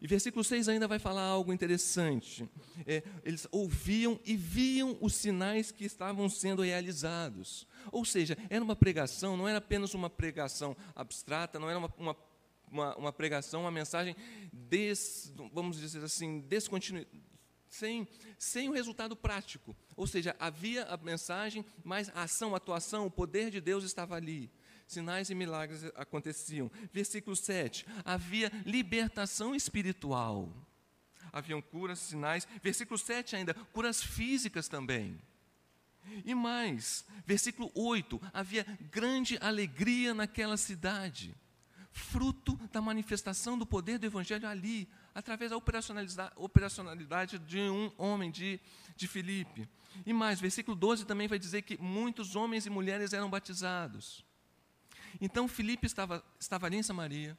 E 0.01 0.07
versículo 0.07 0.45
6 0.45 0.69
ainda 0.69 0.87
vai 0.87 0.97
falar 0.97 1.23
algo 1.23 1.51
interessante. 1.51 2.49
É, 2.85 3.03
eles 3.21 3.45
ouviam 3.51 4.17
e 4.23 4.37
viam 4.37 4.97
os 5.01 5.13
sinais 5.13 5.69
que 5.69 5.83
estavam 5.83 6.29
sendo 6.29 6.61
realizados. 6.61 7.67
Ou 7.91 8.05
seja, 8.05 8.37
era 8.49 8.63
uma 8.63 8.73
pregação, 8.73 9.35
não 9.35 9.45
era 9.45 9.57
apenas 9.57 9.93
uma 9.93 10.09
pregação 10.09 10.73
abstrata, 10.95 11.59
não 11.59 11.69
era 11.69 11.79
uma, 11.79 11.93
uma, 11.97 12.15
uma, 12.71 12.95
uma 12.95 13.11
pregação, 13.11 13.59
uma 13.59 13.71
mensagem, 13.71 14.15
des, 14.53 15.33
vamos 15.51 15.77
dizer 15.77 16.01
assim, 16.01 16.39
descontinuada 16.39 17.09
sem, 17.69 18.07
sem 18.37 18.69
o 18.69 18.73
resultado 18.73 19.15
prático. 19.15 19.75
Ou 19.95 20.07
seja, 20.07 20.35
havia 20.39 20.83
a 20.85 20.97
mensagem, 20.97 21.65
mas 21.83 22.09
a 22.09 22.23
ação, 22.23 22.53
a 22.53 22.57
atuação, 22.57 23.05
o 23.05 23.11
poder 23.11 23.49
de 23.49 23.61
Deus 23.61 23.83
estava 23.83 24.15
ali. 24.15 24.49
Sinais 24.87 25.29
e 25.29 25.35
milagres 25.35 25.83
aconteciam. 25.95 26.71
Versículo 26.93 27.35
7. 27.35 27.85
Havia 28.05 28.51
libertação 28.65 29.53
espiritual. 29.53 30.49
Haviam 31.31 31.61
curas, 31.61 31.99
sinais. 31.99 32.47
Versículo 32.63 32.97
7 32.97 33.35
ainda, 33.35 33.53
curas 33.73 34.01
físicas 34.01 34.67
também. 34.67 35.19
E 36.25 36.33
mais, 36.33 37.05
versículo 37.25 37.71
8: 37.75 38.21
havia 38.33 38.65
grande 38.89 39.37
alegria 39.41 40.13
naquela 40.13 40.55
cidade, 40.55 41.35
fruto 41.91 42.55
da 42.71 42.81
manifestação 42.81 43.57
do 43.57 43.65
poder 43.65 43.99
do 43.99 44.05
Evangelho 44.05 44.47
ali 44.47 44.87
através 45.17 45.49
da 45.49 45.57
operacionalidade, 46.37 47.39
de 47.39 47.59
um 47.59 47.91
homem, 47.97 48.29
de, 48.29 48.59
de 48.95 49.07
Filipe. 49.07 49.67
E 50.05 50.13
mais, 50.13 50.39
versículo 50.39 50.77
12 50.77 51.07
também 51.07 51.27
vai 51.27 51.39
dizer 51.39 51.63
que 51.63 51.75
muitos 51.81 52.35
homens 52.35 52.67
e 52.67 52.69
mulheres 52.69 53.13
eram 53.13 53.27
batizados. 53.27 54.23
Então 55.19 55.47
Filipe 55.47 55.87
estava, 55.87 56.23
estava 56.39 56.67
ali 56.67 56.77
em 56.77 56.83
Samaria, 56.83 57.35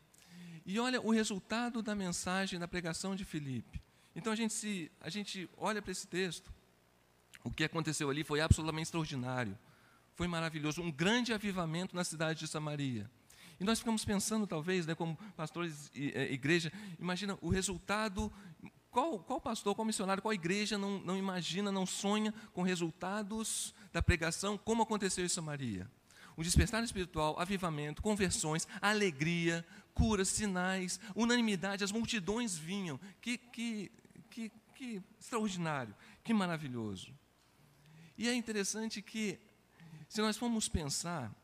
e 0.67 0.81
olha 0.81 1.01
o 1.01 1.13
resultado 1.13 1.81
da 1.81 1.95
mensagem, 1.95 2.59
da 2.59 2.67
pregação 2.67 3.15
de 3.15 3.25
Filipe. 3.25 3.81
Então 4.13 4.33
a 4.33 4.37
gente, 4.37 4.55
se, 4.55 4.91
a 5.01 5.09
gente 5.09 5.49
olha 5.57 5.81
para 5.81 5.93
esse 5.93 6.09
texto, 6.09 6.53
o 7.45 7.51
que 7.51 7.63
aconteceu 7.63 8.11
ali 8.11 8.25
foi 8.25 8.41
absolutamente 8.41 8.87
extraordinário, 8.87 9.57
foi 10.17 10.27
maravilhoso, 10.27 10.83
um 10.83 10.91
grande 10.91 11.33
avivamento 11.33 11.95
na 11.95 12.03
cidade 12.03 12.41
de 12.41 12.49
Samaria. 12.49 13.09
E 13.61 13.65
nós 13.65 13.79
ficamos 13.79 14.05
pensando, 14.05 14.47
talvez, 14.47 14.87
né, 14.87 14.95
como 14.95 15.17
pastores 15.37 15.91
e 15.95 16.13
é, 16.15 16.33
igreja, 16.33 16.73
imagina 16.99 17.37
o 17.41 17.49
resultado. 17.49 18.33
Qual, 18.91 19.19
qual 19.19 19.41
pastor, 19.41 19.75
qual 19.75 19.85
missionário, 19.85 20.23
qual 20.23 20.33
igreja 20.33 20.79
não, 20.79 20.99
não 21.01 21.17
imagina, 21.17 21.73
não 21.73 21.85
sonha 21.85 22.33
com 22.53 22.63
resultados 22.63 23.75
da 23.93 24.01
pregação, 24.01 24.57
como 24.57 24.83
aconteceu 24.83 25.25
em 25.25 25.29
Samaria? 25.29 25.91
O 26.37 26.43
despertar 26.43 26.85
espiritual, 26.85 27.39
avivamento, 27.39 28.01
conversões, 28.01 28.69
alegria, 28.81 29.67
curas, 29.93 30.29
sinais, 30.29 31.01
unanimidade, 31.17 31.83
as 31.83 31.91
multidões 31.91 32.57
vinham. 32.57 32.99
Que, 33.21 33.37
que, 33.37 33.91
que, 34.31 34.53
que 34.77 35.03
extraordinário, 35.19 35.93
que 36.23 36.33
maravilhoso. 36.33 37.13
E 38.17 38.29
é 38.29 38.35
interessante 38.35 39.03
que, 39.03 39.39
se 40.09 40.21
nós 40.21 40.37
formos 40.37 40.69
pensar, 40.69 41.35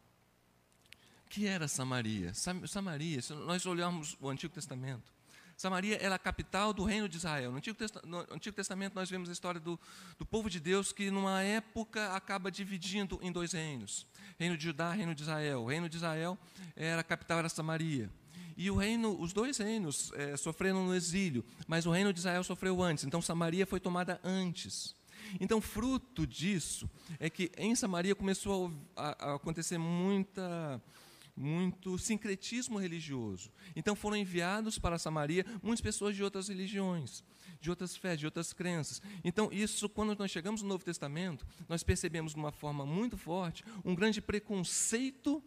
que 1.34 1.48
era 1.48 1.66
Samaria? 1.66 2.32
Samaria, 2.32 3.20
se 3.20 3.34
nós 3.34 3.66
olharmos 3.66 4.16
o 4.20 4.28
Antigo 4.28 4.54
Testamento, 4.54 5.12
Samaria 5.56 5.98
era 6.00 6.14
a 6.14 6.18
capital 6.18 6.72
do 6.72 6.84
reino 6.84 7.08
de 7.08 7.16
Israel. 7.16 7.50
No 7.50 7.58
Antigo, 7.58 7.76
no 8.04 8.20
Antigo 8.30 8.54
Testamento 8.54 8.94
nós 8.94 9.10
vemos 9.10 9.28
a 9.28 9.32
história 9.32 9.60
do, 9.60 9.78
do, 10.16 10.24
povo 10.24 10.48
de 10.48 10.60
Deus 10.60 10.92
que 10.92 11.10
numa 11.10 11.42
época 11.42 12.12
acaba 12.14 12.52
dividindo 12.52 13.18
em 13.20 13.32
dois 13.32 13.50
reinos. 13.50 14.06
Reino 14.38 14.56
de 14.56 14.62
Judá, 14.62 14.92
reino 14.92 15.12
de 15.12 15.22
Israel. 15.22 15.62
O 15.62 15.66
reino 15.66 15.88
de 15.88 15.96
Israel 15.96 16.38
era 16.76 17.00
a 17.00 17.04
capital 17.04 17.40
era 17.40 17.48
Samaria. 17.48 18.08
E 18.56 18.70
o 18.70 18.76
reino, 18.76 19.20
os 19.20 19.32
dois 19.32 19.58
reinos 19.58 20.12
é, 20.14 20.36
sofreram 20.36 20.86
no 20.86 20.94
exílio, 20.94 21.44
mas 21.66 21.84
o 21.84 21.90
reino 21.90 22.12
de 22.12 22.20
Israel 22.20 22.44
sofreu 22.44 22.80
antes. 22.80 23.02
Então 23.02 23.20
Samaria 23.20 23.66
foi 23.66 23.80
tomada 23.80 24.20
antes. 24.22 24.94
Então, 25.40 25.60
fruto 25.60 26.26
disso 26.26 26.88
é 27.18 27.28
que 27.28 27.50
em 27.56 27.74
Samaria 27.74 28.14
começou 28.14 28.72
a, 28.94 29.30
a 29.30 29.34
acontecer 29.34 29.78
muita 29.78 30.80
muito 31.36 31.98
sincretismo 31.98 32.78
religioso. 32.78 33.50
Então 33.74 33.96
foram 33.96 34.16
enviados 34.16 34.78
para 34.78 34.98
Samaria 34.98 35.44
muitas 35.62 35.80
pessoas 35.80 36.14
de 36.14 36.22
outras 36.22 36.48
religiões, 36.48 37.24
de 37.60 37.70
outras 37.70 37.96
fés, 37.96 38.18
de 38.18 38.26
outras 38.26 38.52
crenças. 38.52 39.02
Então, 39.22 39.48
isso, 39.52 39.88
quando 39.88 40.16
nós 40.16 40.30
chegamos 40.30 40.62
no 40.62 40.68
Novo 40.68 40.84
Testamento, 40.84 41.46
nós 41.68 41.82
percebemos 41.82 42.32
de 42.32 42.38
uma 42.38 42.52
forma 42.52 42.86
muito 42.86 43.16
forte 43.16 43.64
um 43.84 43.94
grande 43.94 44.20
preconceito 44.20 45.42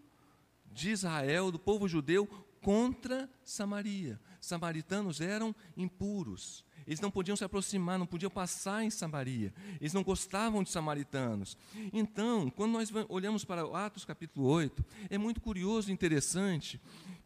de 0.72 0.92
Israel, 0.92 1.52
do 1.52 1.60
povo 1.60 1.88
judeu, 1.88 2.28
contra 2.62 3.30
Samaria. 3.44 4.20
Samaritanos 4.42 5.22
eram 5.22 5.56
impuros, 5.76 6.64
eles 6.88 7.02
não 7.02 7.12
podiam 7.12 7.36
se 7.36 7.44
aproximar, 7.44 8.00
não 8.00 8.06
podiam 8.06 8.32
passar 8.32 8.84
em 8.84 8.90
Samaria. 8.90 9.54
Eles 9.82 9.94
não 9.94 10.04
gostavam 10.04 10.64
de 10.64 10.70
samaritanos. 10.70 11.58
Então, 11.92 12.50
quando 12.50 12.72
nós 12.72 12.90
olhamos 13.10 13.44
para 13.44 13.62
Atos 13.78 14.06
capítulo 14.06 14.48
8, 14.48 14.86
é 15.10 15.18
muito 15.18 15.42
curioso 15.42 15.90
e 15.90 15.94
interessante 15.94 16.80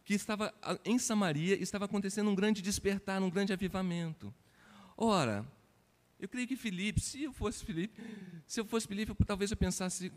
que 0.04 0.16
estava 0.16 0.52
em 0.84 0.98
Samaria 0.98 1.56
estava 1.62 1.86
acontecendo 1.86 2.30
um 2.30 2.36
grande 2.36 2.62
despertar, 2.62 3.22
um 3.22 3.30
grande 3.30 3.54
avivamento. 3.54 4.34
Ora, 4.98 5.46
eu 6.20 6.28
creio 6.28 6.48
que 6.48 6.56
Filipe, 6.56 7.00
se 7.00 7.24
eu 7.24 7.32
fosse 7.32 7.64
Filipe, 7.64 8.02
se 8.48 8.60
eu 8.60 8.66
fosse 8.66 8.88
Filipe, 8.88 9.14
talvez 9.26 9.52
eu 9.52 9.58
pensasse 9.58 10.12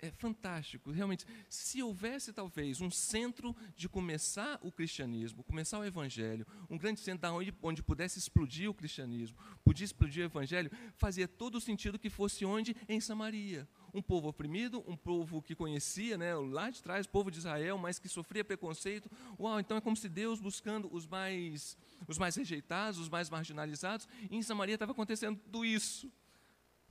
é 0.00 0.10
fantástico, 0.10 0.90
realmente. 0.90 1.26
Se 1.48 1.82
houvesse 1.82 2.32
talvez 2.32 2.80
um 2.80 2.90
centro 2.90 3.54
de 3.76 3.88
começar 3.88 4.58
o 4.62 4.70
cristianismo, 4.70 5.42
começar 5.42 5.78
o 5.78 5.84
evangelho, 5.84 6.46
um 6.70 6.78
grande 6.78 7.00
centro 7.00 7.28
onde, 7.32 7.54
onde 7.62 7.82
pudesse 7.82 8.18
explodir 8.18 8.70
o 8.70 8.74
cristianismo, 8.74 9.36
podia 9.64 9.84
explodir 9.84 10.22
o 10.22 10.26
evangelho, 10.26 10.70
fazia 10.96 11.26
todo 11.26 11.56
o 11.56 11.60
sentido 11.60 11.98
que 11.98 12.08
fosse 12.08 12.44
onde? 12.44 12.76
Em 12.88 13.00
Samaria. 13.00 13.68
Um 13.92 14.02
povo 14.02 14.28
oprimido, 14.28 14.84
um 14.86 14.96
povo 14.96 15.42
que 15.42 15.54
conhecia, 15.54 16.16
né, 16.16 16.34
lá 16.34 16.70
de 16.70 16.82
trás, 16.82 17.06
o 17.06 17.08
povo 17.08 17.30
de 17.30 17.38
Israel, 17.38 17.76
mas 17.78 17.98
que 17.98 18.08
sofria 18.08 18.44
preconceito. 18.44 19.10
Uau, 19.38 19.58
então 19.58 19.76
é 19.76 19.80
como 19.80 19.96
se 19.96 20.08
Deus 20.08 20.38
buscando 20.38 20.88
os 20.94 21.06
mais, 21.06 21.76
os 22.06 22.18
mais 22.18 22.36
rejeitados, 22.36 23.00
os 23.00 23.08
mais 23.08 23.28
marginalizados, 23.30 24.06
e 24.30 24.36
em 24.36 24.42
Samaria 24.42 24.74
estava 24.74 24.92
acontecendo 24.92 25.38
tudo 25.38 25.64
isso. 25.64 26.12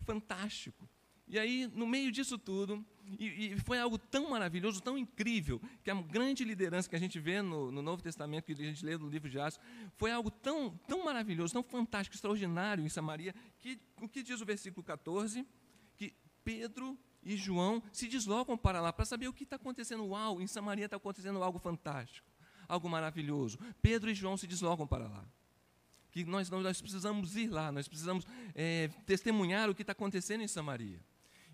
Fantástico. 0.04 0.90
E 1.28 1.38
aí, 1.38 1.70
no 1.74 1.86
meio 1.86 2.12
disso 2.12 2.38
tudo, 2.38 2.86
e, 3.20 3.54
e, 3.54 3.60
foi 3.60 3.80
algo 3.80 3.98
tão 3.98 4.30
maravilhoso, 4.30 4.82
tão 4.82 4.98
incrível, 4.98 5.62
que 5.84 5.92
a 5.92 5.96
grande 5.96 6.44
liderança 6.44 6.90
que 6.90 6.96
a 6.96 7.00
gente 7.00 7.20
vê 7.20 7.42
no, 7.42 7.72
no, 7.72 7.82
Novo 7.82 8.02
Testamento, 8.02 8.46
que 8.46 8.54
a 8.54 8.56
gente 8.56 8.86
lê 8.86 8.98
no 8.98 9.10
livro 9.10 9.30
de 9.30 9.40
Atos, 9.40 9.60
foi 9.98 10.12
algo 10.12 10.32
tão, 10.32 10.78
tão 10.88 11.04
maravilhoso, 11.04 11.54
tão 11.54 11.64
fantástico, 11.64 12.16
extraordinário 12.16 12.84
em 12.84 12.90
Samaria, 12.90 13.36
que 13.60 13.80
o 14.02 14.08
que 14.08 14.24
diz 14.24 14.40
o 14.40 14.46
versículo 14.46 14.84
14? 14.84 15.46
Que 15.98 16.14
Pedro 16.44 16.98
e 17.22 17.36
João 17.36 17.84
se 17.92 18.08
deslocam 18.08 18.58
para 18.58 18.80
lá 18.80 18.94
para 18.94 19.04
saber 19.04 19.28
o 19.28 19.34
que 19.34 19.44
está 19.44 19.58
acontecendo. 19.58 20.06
Uau, 20.06 20.42
em 20.42 20.48
Samaria 20.48 20.86
está 20.86 20.96
acontecendo 20.96 21.44
algo 21.44 21.60
fantástico, 21.60 22.28
algo 22.68 22.90
maravilhoso. 22.90 23.60
Pedro 23.82 24.10
e 24.10 24.16
João 24.16 24.38
se 24.38 24.48
deslocam 24.48 24.88
para 24.88 25.08
lá 25.08 25.26
que 26.10 26.24
nós, 26.24 26.50
nós 26.50 26.82
precisamos 26.82 27.36
ir 27.36 27.50
lá, 27.50 27.72
nós 27.72 27.88
precisamos 27.88 28.26
é, 28.56 28.88
testemunhar 29.06 29.70
o 29.70 29.76
que 29.76 29.84
está 29.84 29.92
acontecendo 29.92 30.42
em 30.42 30.48
Samaria. 30.48 31.00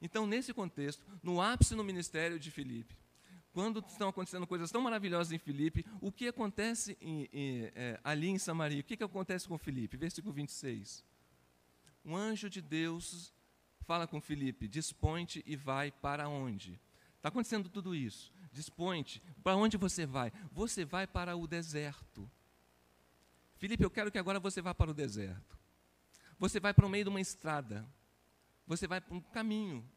Então, 0.03 0.27
nesse 0.27 0.53
contexto, 0.53 1.01
no 1.23 1.41
ápice 1.41 1.73
no 1.75 1.83
ministério 1.83 2.37
de 2.37 2.51
Filipe, 2.51 2.93
quando 3.53 3.79
estão 3.87 4.09
acontecendo 4.09 4.45
coisas 4.45 4.69
tão 4.69 4.81
maravilhosas 4.81 5.31
em 5.31 5.37
Filipe, 5.37 5.85
o 6.01 6.11
que 6.11 6.27
acontece 6.27 6.97
em, 6.99 7.29
em, 7.31 7.71
é, 7.73 7.97
ali 8.03 8.27
em 8.27 8.37
Samaria? 8.37 8.81
O 8.81 8.83
que, 8.83 8.97
que 8.97 9.03
acontece 9.03 9.47
com 9.47 9.57
Filipe? 9.57 9.95
Versículo 9.95 10.33
26. 10.33 11.05
Um 12.03 12.17
anjo 12.17 12.49
de 12.49 12.61
Deus 12.61 13.33
fala 13.85 14.05
com 14.05 14.19
Filipe: 14.19 14.67
dispõe-te 14.67 15.41
e 15.47 15.55
vai 15.55 15.89
para 15.89 16.27
onde? 16.27 16.77
Está 17.15 17.29
acontecendo 17.29 17.69
tudo 17.69 17.95
isso. 17.95 18.33
Dispõe-te. 18.51 19.21
Para 19.41 19.55
onde 19.55 19.77
você 19.77 20.05
vai? 20.05 20.33
Você 20.51 20.83
vai 20.83 21.07
para 21.07 21.37
o 21.37 21.47
deserto. 21.47 22.29
Filipe, 23.55 23.85
eu 23.85 23.89
quero 23.89 24.11
que 24.11 24.17
agora 24.17 24.37
você 24.37 24.61
vá 24.61 24.75
para 24.75 24.91
o 24.91 24.93
deserto. 24.93 25.57
Você 26.37 26.59
vai 26.59 26.73
para 26.73 26.85
o 26.85 26.89
meio 26.89 27.05
de 27.05 27.09
uma 27.09 27.21
estrada. 27.21 27.87
Você 28.65 28.87
vai 28.87 29.01
para 29.01 29.13
um 29.13 29.21
caminho. 29.21 29.87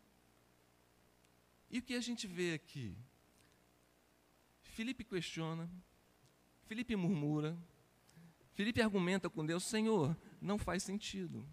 E 1.70 1.78
o 1.78 1.82
que 1.82 1.94
a 1.94 2.00
gente 2.00 2.26
vê 2.26 2.54
aqui? 2.54 2.96
Felipe 4.62 5.04
questiona, 5.04 5.70
Felipe 6.64 6.94
murmura, 6.94 7.56
Felipe 8.52 8.80
argumenta 8.80 9.28
com 9.28 9.44
Deus: 9.44 9.64
Senhor, 9.64 10.16
não 10.40 10.58
faz 10.58 10.82
sentido. 10.82 11.46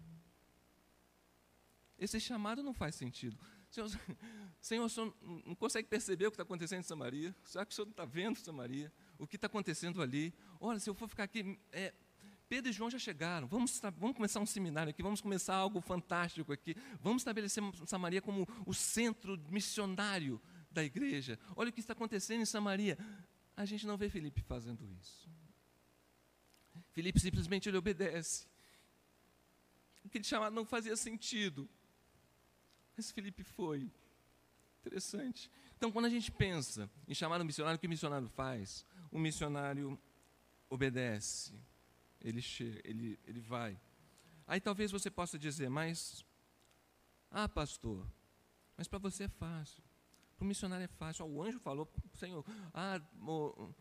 Esse 1.98 2.18
chamado 2.18 2.62
não 2.62 2.74
faz 2.74 2.94
sentido. 2.94 3.38
Senhor, 3.70 3.88
Senhor, 4.60 4.84
o 4.84 4.88
senhor 4.88 5.14
não 5.44 5.54
consegue 5.54 5.86
perceber 5.88 6.26
o 6.26 6.30
que 6.30 6.36
está 6.36 6.42
acontecendo 6.42 6.80
em 6.80 6.84
Samaria? 6.84 7.36
Será 7.44 7.66
que 7.66 7.72
o 7.72 7.74
senhor 7.74 7.84
não 7.84 7.90
está 7.90 8.06
vendo 8.06 8.38
Samaria? 8.38 8.90
O 9.18 9.26
que 9.26 9.36
está 9.36 9.46
acontecendo 9.46 10.00
ali? 10.00 10.32
Olha, 10.58 10.80
se 10.80 10.88
eu 10.88 10.94
for 10.94 11.06
ficar 11.06 11.24
aqui, 11.24 11.58
é, 11.70 11.92
Pedro 12.54 12.70
e 12.70 12.72
João 12.72 12.88
já 12.88 13.00
chegaram. 13.00 13.48
Vamos, 13.48 13.80
vamos 13.98 14.14
começar 14.14 14.38
um 14.38 14.46
seminário 14.46 14.90
aqui, 14.90 15.02
vamos 15.02 15.20
começar 15.20 15.56
algo 15.56 15.80
fantástico 15.80 16.52
aqui. 16.52 16.76
Vamos 17.02 17.22
estabelecer 17.22 17.60
Samaria 17.84 18.22
como 18.22 18.46
o 18.64 18.72
centro 18.72 19.36
missionário 19.50 20.40
da 20.70 20.84
igreja. 20.84 21.36
Olha 21.56 21.70
o 21.70 21.72
que 21.72 21.80
está 21.80 21.94
acontecendo 21.94 22.42
em 22.42 22.44
Samaria. 22.44 22.96
A 23.56 23.64
gente 23.64 23.84
não 23.88 23.96
vê 23.96 24.08
Felipe 24.08 24.40
fazendo 24.40 24.88
isso. 25.00 25.28
Felipe 26.92 27.18
simplesmente 27.18 27.68
ele 27.68 27.76
obedece. 27.76 28.46
Aquele 30.04 30.22
chamado 30.22 30.54
não 30.54 30.64
fazia 30.64 30.96
sentido. 30.96 31.68
Mas 32.96 33.10
Felipe 33.10 33.42
foi. 33.42 33.90
Interessante. 34.80 35.50
Então, 35.76 35.90
quando 35.90 36.04
a 36.04 36.10
gente 36.10 36.30
pensa 36.30 36.88
em 37.08 37.14
chamar 37.14 37.40
um 37.40 37.44
missionário, 37.44 37.78
o 37.78 37.80
que 37.80 37.88
o 37.88 37.90
missionário 37.90 38.28
faz? 38.28 38.86
O 39.10 39.18
missionário 39.18 39.98
obedece 40.70 41.52
ele 42.24 42.40
chega, 42.40 42.80
ele, 42.84 43.18
ele 43.26 43.40
vai. 43.40 43.78
Aí 44.46 44.58
talvez 44.58 44.90
você 44.90 45.10
possa 45.10 45.38
dizer, 45.38 45.68
mas, 45.68 46.24
ah, 47.30 47.48
pastor, 47.48 48.04
mas 48.76 48.88
para 48.88 48.98
você 48.98 49.24
é 49.24 49.28
fácil. 49.28 49.82
Para 50.36 50.44
o 50.44 50.48
missionário 50.48 50.84
é 50.84 50.88
fácil. 50.88 51.24
Ah, 51.24 51.28
o 51.28 51.42
anjo 51.42 51.60
falou, 51.60 51.88
Senhor, 52.14 52.44
ah, 52.72 53.00
o, 53.20 53.72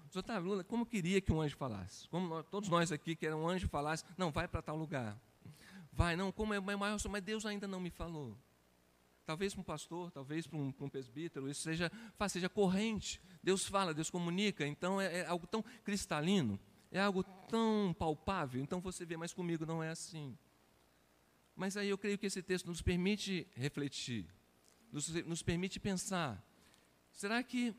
Lula, 0.42 0.64
como 0.64 0.86
queria 0.86 1.22
que 1.22 1.32
um 1.32 1.42
anjo 1.42 1.56
falasse? 1.56 2.08
Como 2.10 2.44
todos 2.44 2.70
nós 2.70 2.92
aqui 2.92 3.16
querem 3.16 3.36
um 3.36 3.48
anjo 3.48 3.68
falasse, 3.70 4.04
não, 4.18 4.30
vai 4.30 4.48
para 4.48 4.62
tal 4.62 4.76
lugar. 4.76 5.20
Vai, 5.92 6.16
não, 6.16 6.32
como 6.32 6.54
é 6.54 6.60
maior, 6.60 6.98
mas 7.10 7.24
Deus 7.24 7.46
ainda 7.46 7.68
não 7.68 7.80
me 7.80 7.90
falou. 7.90 8.38
Talvez 9.26 9.54
para 9.54 9.62
um 9.62 9.64
pastor, 9.64 10.12
talvez 10.12 10.46
para 10.46 10.58
um, 10.58 10.72
para 10.72 10.86
um 10.86 10.90
presbítero, 10.90 11.50
isso 11.50 11.62
seja, 11.62 11.90
seja 12.28 12.50
corrente. 12.50 13.22
Deus 13.42 13.66
fala, 13.66 13.94
Deus 13.94 14.10
comunica, 14.10 14.68
então 14.68 15.00
é, 15.00 15.20
é 15.20 15.26
algo 15.28 15.48
tão 15.48 15.64
cristalino 15.84 16.60
é 16.94 17.02
algo 17.02 17.24
tão 17.50 17.94
palpável, 17.98 18.62
então 18.62 18.80
você 18.80 19.04
vê, 19.04 19.18
mas 19.18 19.34
comigo 19.34 19.66
não 19.66 19.82
é 19.84 19.90
assim. 19.90 20.38
Mas 21.56 21.76
aí 21.76 21.90
eu 21.90 21.98
creio 21.98 22.20
que 22.20 22.28
esse 22.28 22.42
texto 22.42 22.68
nos 22.68 22.82
permite 22.82 23.48
refletir, 23.56 24.28
nos, 24.92 25.10
nos 25.26 25.42
permite 25.42 25.80
pensar. 25.80 26.42
Será 27.12 27.42
que, 27.42 27.76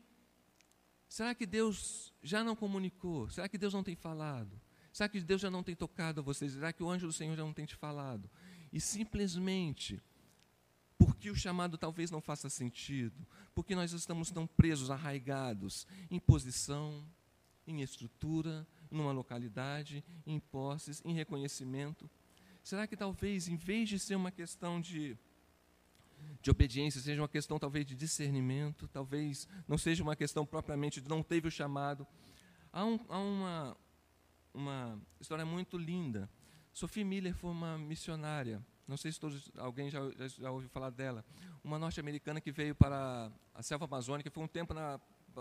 será 1.07 1.33
que 1.33 1.45
Deus 1.45 2.13
já 2.21 2.43
não 2.43 2.55
comunicou? 2.57 3.29
Será 3.29 3.47
que 3.47 3.57
Deus 3.57 3.73
não 3.73 3.83
tem 3.83 3.95
falado? 3.95 4.59
Será 4.91 5.07
que 5.07 5.21
Deus 5.21 5.41
já 5.41 5.49
não 5.49 5.63
tem 5.63 5.75
tocado 5.75 6.19
a 6.19 6.23
vocês? 6.23 6.51
Será 6.51 6.73
que 6.73 6.83
o 6.83 6.89
anjo 6.89 7.07
do 7.07 7.13
Senhor 7.13 7.35
já 7.35 7.43
não 7.43 7.53
tem 7.53 7.65
te 7.65 7.75
falado? 7.75 8.29
E 8.71 8.81
simplesmente, 8.81 10.01
porque 10.97 11.29
o 11.29 11.35
chamado 11.35 11.77
talvez 11.77 12.11
não 12.11 12.19
faça 12.19 12.49
sentido, 12.49 13.25
porque 13.53 13.75
nós 13.75 13.93
estamos 13.93 14.29
tão 14.29 14.45
presos, 14.45 14.91
arraigados 14.91 15.87
em 16.11 16.19
posição, 16.19 17.05
em 17.67 17.81
estrutura, 17.81 18.67
numa 18.95 19.11
localidade, 19.11 20.03
em 20.25 20.39
posses, 20.39 21.01
em 21.05 21.13
reconhecimento? 21.13 22.09
Será 22.63 22.87
que 22.87 22.97
talvez, 22.97 23.47
em 23.47 23.55
vez 23.55 23.89
de 23.89 23.99
ser 23.99 24.15
uma 24.15 24.31
questão 24.31 24.81
de, 24.81 25.15
de 26.41 26.49
obediência, 26.49 26.99
seja 26.99 27.21
uma 27.21 27.29
questão 27.29 27.59
talvez 27.59 27.85
de 27.85 27.95
discernimento, 27.95 28.87
talvez 28.87 29.47
não 29.67 29.77
seja 29.77 30.01
uma 30.01 30.15
questão 30.15 30.45
propriamente 30.45 30.99
de 30.99 31.07
não 31.07 31.21
teve 31.21 31.47
o 31.47 31.51
chamado? 31.51 32.07
Há, 32.73 32.83
um, 32.83 32.99
há 33.07 33.19
uma, 33.19 33.77
uma 34.53 35.01
história 35.19 35.45
muito 35.45 35.77
linda. 35.77 36.29
Sophie 36.73 37.03
Miller 37.03 37.35
foi 37.35 37.51
uma 37.51 37.77
missionária, 37.77 38.61
não 38.87 38.97
sei 38.97 39.11
se 39.11 39.19
todos, 39.19 39.51
alguém 39.57 39.89
já, 39.89 39.99
já, 40.11 40.27
já 40.27 40.51
ouviu 40.51 40.69
falar 40.69 40.89
dela, 40.89 41.23
uma 41.63 41.79
norte-americana 41.79 42.41
que 42.41 42.51
veio 42.51 42.75
para 42.75 43.31
a 43.53 43.63
selva 43.63 43.85
amazônica, 43.85 44.29
foi 44.29 44.43
um 44.43 44.47
tempo 44.47 44.73
na 44.73 44.99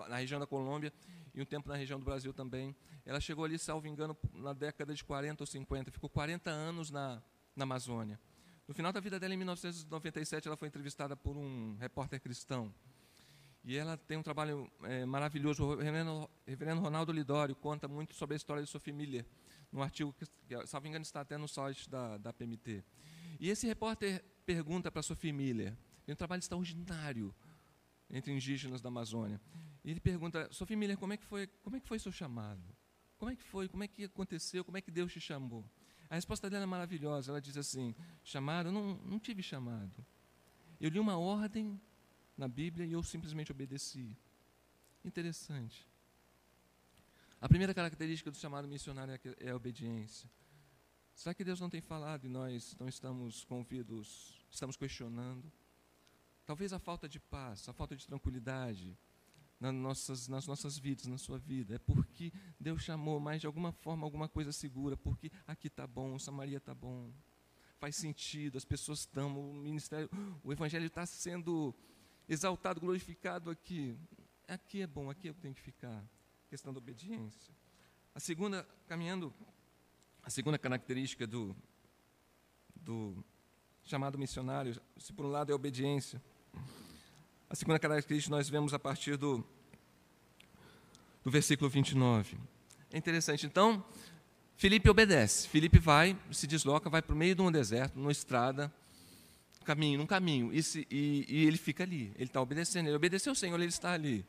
na 0.08 0.16
região 0.16 0.40
da 0.40 0.46
Colômbia 0.46 0.92
e 1.34 1.40
um 1.40 1.44
tempo 1.44 1.68
na 1.68 1.76
região 1.76 1.98
do 1.98 2.04
Brasil 2.04 2.32
também. 2.32 2.74
Ela 3.04 3.20
chegou 3.20 3.44
ali, 3.44 3.58
salvo 3.58 3.86
engano, 3.86 4.16
na 4.32 4.52
década 4.52 4.94
de 4.94 5.04
40 5.04 5.42
ou 5.42 5.46
50, 5.46 5.90
ficou 5.90 6.08
40 6.08 6.50
anos 6.50 6.90
na, 6.90 7.22
na 7.54 7.64
Amazônia. 7.64 8.18
No 8.66 8.72
final 8.72 8.92
da 8.92 9.00
vida 9.00 9.20
dela, 9.20 9.34
em 9.34 9.36
1997, 9.36 10.48
ela 10.48 10.56
foi 10.56 10.68
entrevistada 10.68 11.14
por 11.14 11.36
um 11.36 11.76
repórter 11.78 12.20
cristão. 12.20 12.72
E 13.62 13.76
ela 13.76 13.96
tem 13.96 14.16
um 14.16 14.22
trabalho 14.22 14.70
é, 14.82 15.04
maravilhoso. 15.04 15.64
O 15.64 15.76
reverendo, 15.76 16.30
reverendo, 16.46 16.80
Ronaldo 16.80 17.12
Lidório 17.12 17.54
conta 17.54 17.88
muito 17.88 18.14
sobre 18.14 18.34
a 18.34 18.36
história 18.36 18.62
de 18.62 18.68
Sophie 18.68 18.92
Miller, 18.92 19.24
num 19.72 19.82
artigo 19.82 20.14
que, 20.14 20.26
salvo 20.66 20.86
engano, 20.86 21.02
está 21.02 21.20
até 21.20 21.36
no 21.36 21.48
site 21.48 21.88
da, 21.88 22.16
da 22.18 22.32
PMT. 22.32 22.84
E 23.40 23.50
esse 23.50 23.66
repórter 23.66 24.22
pergunta 24.46 24.90
para 24.90 25.02
Sophie 25.02 25.32
Miller, 25.32 25.74
tem 26.04 26.12
um 26.12 26.16
trabalho 26.16 26.40
extraordinário 26.40 27.34
entre 28.10 28.32
indígenas 28.32 28.80
da 28.80 28.88
Amazônia. 28.88 29.40
E 29.84 29.90
ele 29.90 30.00
pergunta, 30.00 30.48
Sofia 30.52 30.76
Miller, 30.76 30.96
como 30.96 31.12
é 31.12 31.16
que 31.16 31.24
foi, 31.24 31.46
como 31.62 31.76
é 31.76 31.80
que 31.80 31.86
foi 31.86 31.98
seu 31.98 32.12
chamado? 32.12 32.62
Como 33.18 33.30
é 33.30 33.36
que 33.36 33.42
foi? 33.42 33.68
Como 33.68 33.82
é 33.82 33.88
que 33.88 34.04
aconteceu? 34.04 34.64
Como 34.64 34.76
é 34.76 34.80
que 34.80 34.90
Deus 34.90 35.12
te 35.12 35.20
chamou? 35.20 35.64
A 36.08 36.14
resposta 36.14 36.48
dela 36.50 36.64
é 36.64 36.66
maravilhosa. 36.66 37.30
Ela 37.30 37.40
diz 37.40 37.56
assim: 37.56 37.94
chamado, 38.22 38.70
não, 38.70 38.96
não 38.98 39.18
tive 39.18 39.42
chamado. 39.42 40.04
Eu 40.80 40.90
li 40.90 40.98
uma 40.98 41.16
ordem 41.16 41.80
na 42.36 42.48
Bíblia 42.48 42.86
e 42.86 42.92
eu 42.92 43.02
simplesmente 43.02 43.52
obedeci. 43.52 44.16
Interessante. 45.04 45.88
A 47.40 47.48
primeira 47.48 47.74
característica 47.74 48.30
do 48.30 48.36
chamado 48.36 48.66
missionário 48.66 49.14
é, 49.14 49.20
é 49.46 49.50
a 49.50 49.56
obediência. 49.56 50.30
Será 51.14 51.34
que 51.34 51.44
Deus 51.44 51.60
não 51.60 51.70
tem 51.70 51.80
falado 51.80 52.24
e 52.24 52.28
nós 52.28 52.74
não 52.78 52.88
estamos 52.88 53.44
convidos, 53.44 54.44
estamos 54.50 54.76
questionando? 54.76 55.52
Talvez 56.46 56.72
a 56.72 56.78
falta 56.78 57.08
de 57.08 57.18
paz, 57.18 57.68
a 57.68 57.72
falta 57.72 57.96
de 57.96 58.06
tranquilidade, 58.06 58.96
nas 59.60 59.74
nossas, 59.74 60.28
nas 60.28 60.46
nossas 60.46 60.78
vidas, 60.78 61.06
na 61.06 61.16
sua 61.16 61.38
vida. 61.38 61.76
É 61.76 61.78
porque 61.78 62.32
Deus 62.60 62.82
chamou, 62.82 63.18
mas 63.18 63.40
de 63.40 63.46
alguma 63.46 63.72
forma, 63.72 64.04
alguma 64.04 64.28
coisa 64.28 64.52
segura, 64.52 64.96
porque 64.96 65.30
aqui 65.46 65.68
está 65.68 65.86
bom, 65.86 66.18
Samaria 66.18 66.58
está 66.58 66.74
bom. 66.74 67.10
Faz 67.78 67.96
sentido, 67.96 68.58
as 68.58 68.64
pessoas 68.64 69.00
estão, 69.00 69.38
o 69.38 69.54
ministério, 69.54 70.08
o 70.42 70.52
evangelho 70.52 70.86
está 70.86 71.06
sendo 71.06 71.74
exaltado, 72.28 72.80
glorificado 72.80 73.50
aqui. 73.50 73.96
Aqui 74.46 74.82
é 74.82 74.86
bom, 74.86 75.10
aqui 75.10 75.28
eu 75.28 75.34
tenho 75.34 75.54
que 75.54 75.62
ficar. 75.62 76.04
Questão 76.48 76.72
da 76.72 76.78
obediência. 76.78 77.54
A 78.14 78.20
segunda, 78.20 78.68
caminhando, 78.86 79.32
a 80.22 80.30
segunda 80.30 80.58
característica 80.58 81.26
do, 81.26 81.56
do 82.76 83.24
chamado 83.82 84.18
missionário, 84.18 84.80
se 84.96 85.12
por 85.12 85.26
um 85.26 85.30
lado 85.30 85.50
é 85.50 85.52
a 85.52 85.56
obediência, 85.56 86.22
a 87.48 87.54
segunda 87.54 87.78
característica 87.78 88.34
nós 88.34 88.48
vemos 88.48 88.74
a 88.74 88.78
partir 88.78 89.16
do, 89.16 89.44
do 91.22 91.30
versículo 91.30 91.70
29. 91.70 92.36
É 92.92 92.98
interessante. 92.98 93.46
Então, 93.46 93.84
Felipe 94.56 94.88
obedece. 94.88 95.48
Felipe 95.48 95.78
vai, 95.78 96.16
se 96.30 96.46
desloca, 96.46 96.88
vai 96.88 97.02
para 97.02 97.14
o 97.14 97.16
meio 97.16 97.34
de 97.34 97.42
um 97.42 97.50
deserto, 97.50 97.98
numa 97.98 98.12
estrada, 98.12 98.72
caminho, 99.64 99.98
num 99.98 100.06
caminho, 100.06 100.52
e, 100.52 100.62
se, 100.62 100.86
e, 100.90 101.24
e 101.28 101.46
ele 101.46 101.56
fica 101.56 101.82
ali, 101.82 102.12
ele 102.16 102.24
está 102.24 102.40
obedecendo, 102.40 102.86
ele 102.86 102.96
obedeceu 102.96 103.32
o 103.32 103.36
Senhor, 103.36 103.58
ele 103.58 103.70
está 103.70 103.92
ali. 103.92 104.24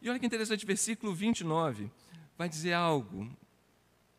E 0.00 0.08
olha 0.08 0.18
que 0.18 0.26
interessante, 0.26 0.66
versículo 0.66 1.14
29 1.14 1.90
vai 2.36 2.48
dizer 2.48 2.72
algo 2.72 3.28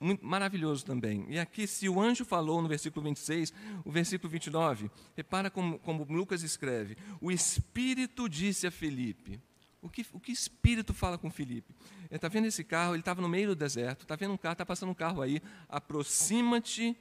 muito 0.03 0.25
maravilhoso 0.25 0.85
também. 0.85 1.25
E 1.29 1.39
aqui, 1.39 1.65
se 1.65 1.87
o 1.87 2.01
anjo 2.01 2.25
falou 2.25 2.61
no 2.61 2.67
versículo 2.67 3.03
26, 3.05 3.53
o 3.85 3.91
versículo 3.91 4.29
29, 4.29 4.91
repara 5.15 5.49
como, 5.49 5.79
como 5.79 6.03
Lucas 6.03 6.43
escreve: 6.43 6.97
O 7.21 7.31
Espírito 7.31 8.27
disse 8.27 8.67
a 8.67 8.71
Felipe. 8.71 9.39
O 9.81 9.89
que, 9.89 10.05
o 10.13 10.19
que 10.19 10.31
Espírito 10.31 10.93
fala 10.93 11.17
com 11.17 11.29
Felipe? 11.29 11.75
Ele 12.05 12.15
está 12.15 12.29
vendo 12.29 12.45
esse 12.45 12.63
carro, 12.63 12.93
ele 12.93 13.01
estava 13.01 13.21
no 13.21 13.27
meio 13.27 13.49
do 13.49 13.55
deserto, 13.55 14.03
está 14.03 14.15
vendo 14.15 14.33
um 14.33 14.37
carro, 14.37 14.53
está 14.53 14.65
passando 14.65 14.89
um 14.89 14.95
carro 14.95 15.21
aí, 15.21 15.41
aproxima-te 15.67 16.95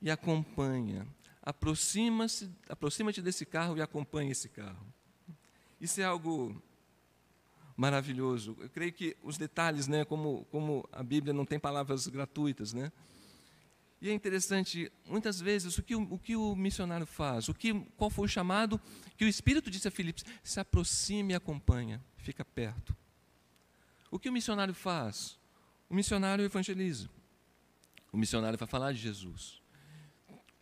e 0.00 0.10
acompanha. 0.10 1.06
Aproxima-te 1.42 2.50
aproxima 2.68 3.12
desse 3.12 3.44
carro 3.44 3.76
e 3.76 3.82
acompanha 3.82 4.32
esse 4.32 4.48
carro. 4.48 4.86
Isso 5.78 6.00
é 6.00 6.04
algo 6.04 6.62
maravilhoso. 7.76 8.56
Eu 8.60 8.68
creio 8.68 8.92
que 8.92 9.16
os 9.22 9.38
detalhes, 9.38 9.86
né, 9.86 10.04
como, 10.04 10.44
como 10.50 10.88
a 10.92 11.02
Bíblia 11.02 11.32
não 11.32 11.44
tem 11.44 11.58
palavras 11.58 12.06
gratuitas, 12.06 12.72
né? 12.72 12.92
E 14.00 14.10
é 14.10 14.12
interessante, 14.12 14.90
muitas 15.06 15.40
vezes, 15.40 15.78
o 15.78 15.82
que 15.82 15.94
o, 15.94 16.02
o 16.14 16.18
que 16.18 16.34
o 16.34 16.56
missionário 16.56 17.06
faz? 17.06 17.48
O 17.48 17.54
que, 17.54 17.72
qual 17.96 18.10
foi 18.10 18.24
o 18.24 18.28
chamado 18.28 18.80
que 19.16 19.24
o 19.24 19.28
Espírito 19.28 19.70
disse 19.70 19.86
a 19.86 19.92
Filipe? 19.92 20.22
Se 20.42 20.58
aproxime 20.58 21.32
e 21.32 21.36
acompanha, 21.36 22.02
fica 22.16 22.44
perto. 22.44 22.96
O 24.10 24.18
que 24.18 24.28
o 24.28 24.32
missionário 24.32 24.74
faz? 24.74 25.38
O 25.88 25.94
missionário 25.94 26.44
evangeliza. 26.44 27.08
O 28.12 28.16
missionário 28.16 28.58
vai 28.58 28.66
falar 28.66 28.92
de 28.92 28.98
Jesus. 28.98 29.62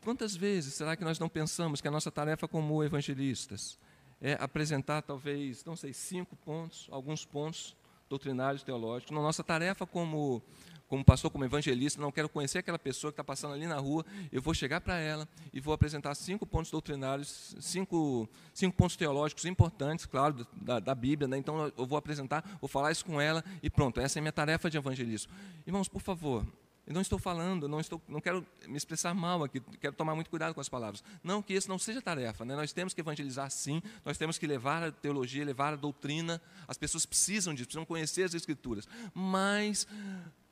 Quantas 0.03 0.37
vezes 0.37 0.75
será 0.75 0.94
que 0.94 1.05
nós 1.05 1.18
não 1.18 1.29
pensamos 1.29 1.81
que 1.81 1.88
a 1.88 1.90
nossa 1.90 2.11
tarefa 2.11 2.46
como 2.46 2.85
evangelistas 2.85 3.79
é 4.20 4.37
apresentar 4.40 5.02
talvez, 5.02 5.64
não 5.64 5.76
sei, 5.76 5.92
cinco 5.92 6.37
pontos, 6.37 6.87
alguns 6.90 7.24
pontos 7.24 7.76
doutrinários, 8.09 8.62
teológicos. 8.62 9.14
Na 9.14 9.22
nossa 9.22 9.42
tarefa 9.42 9.87
como, 9.87 10.42
como 10.88 11.04
pastor, 11.04 11.30
como 11.30 11.44
evangelista, 11.44 12.00
não 12.00 12.11
quero 12.11 12.28
conhecer 12.28 12.59
aquela 12.59 12.78
pessoa 12.78 13.12
que 13.12 13.14
está 13.14 13.22
passando 13.24 13.54
ali 13.54 13.66
na 13.66 13.76
rua, 13.76 14.04
eu 14.33 14.42
vou 14.42 14.52
chegar 14.52 14.80
para 14.80 14.98
ela 14.98 15.28
e 15.52 15.61
vou 15.61 15.72
apresentar 15.72 16.14
cinco 16.16 16.44
pontos 16.44 16.72
doutrinários, 16.72 17.54
cinco, 17.61 18.28
cinco 18.52 18.76
pontos 18.76 18.96
teológicos 18.96 19.44
importantes, 19.44 20.06
claro, 20.06 20.44
da, 20.52 20.80
da 20.80 20.94
Bíblia, 20.94 21.28
né? 21.28 21.38
então 21.38 21.72
eu 21.78 21.87
vou 21.87 21.96
apresentar, 21.96 22.44
vou 22.61 22.68
falar 22.68 22.90
isso 22.90 23.04
com 23.04 23.20
ela 23.20 23.44
e 23.62 23.70
pronto, 23.70 24.00
essa 24.00 24.18
é 24.18 24.20
a 24.20 24.22
minha 24.22 24.33
tarefa 24.33 24.68
de 24.68 24.76
evangelismo. 24.76 25.33
Irmãos, 25.64 25.88
por 25.88 26.02
favor, 26.02 26.44
eu 26.87 26.95
não 26.95 27.01
estou 27.01 27.19
falando, 27.19 27.69
não, 27.69 27.79
estou, 27.79 28.03
não 28.09 28.21
quero 28.21 28.45
me 28.66 28.77
expressar 28.77 29.14
mal 29.14 29.45
aqui, 29.45 29.61
quero 29.81 29.95
tomar 29.95 30.14
muito 30.14 30.29
cuidado 30.29 30.55
com 30.55 30.61
as 30.61 30.69
palavras. 30.69 31.05
Não 31.23 31.43
que 31.43 31.55
isso 31.55 31.69
não 31.69 31.79
seja 31.79 32.03
tarefa, 32.03 32.45
né? 32.45 32.57
nós 32.57 32.73
temos 32.73 32.93
que 32.93 33.01
evangelizar 33.01 33.51
sim, 33.51 33.83
nós 34.05 34.19
temos 34.19 34.38
que 34.38 34.47
levar 34.47 34.83
a 34.83 34.90
teologia, 34.90 35.45
levar 35.45 35.75
a 35.75 35.77
doutrina, 35.77 36.40
as 36.66 36.77
pessoas 36.77 37.07
precisam 37.07 37.55
disso, 37.55 37.66
precisam 37.66 37.85
conhecer 37.85 38.25
as 38.25 38.35
Escrituras. 38.35 38.88
Mas, 39.14 39.87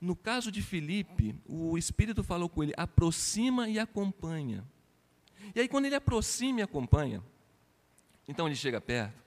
no 0.00 0.14
caso 0.14 0.52
de 0.52 0.62
Filipe, 0.62 1.34
o 1.46 1.76
Espírito 1.76 2.22
falou 2.22 2.48
com 2.48 2.62
ele: 2.62 2.74
aproxima 2.76 3.68
e 3.68 3.78
acompanha. 3.78 4.64
E 5.54 5.60
aí, 5.60 5.68
quando 5.68 5.86
ele 5.86 5.94
aproxima 5.94 6.60
e 6.60 6.62
acompanha, 6.62 7.22
então 8.28 8.46
ele 8.46 8.54
chega 8.54 8.80
perto, 8.80 9.20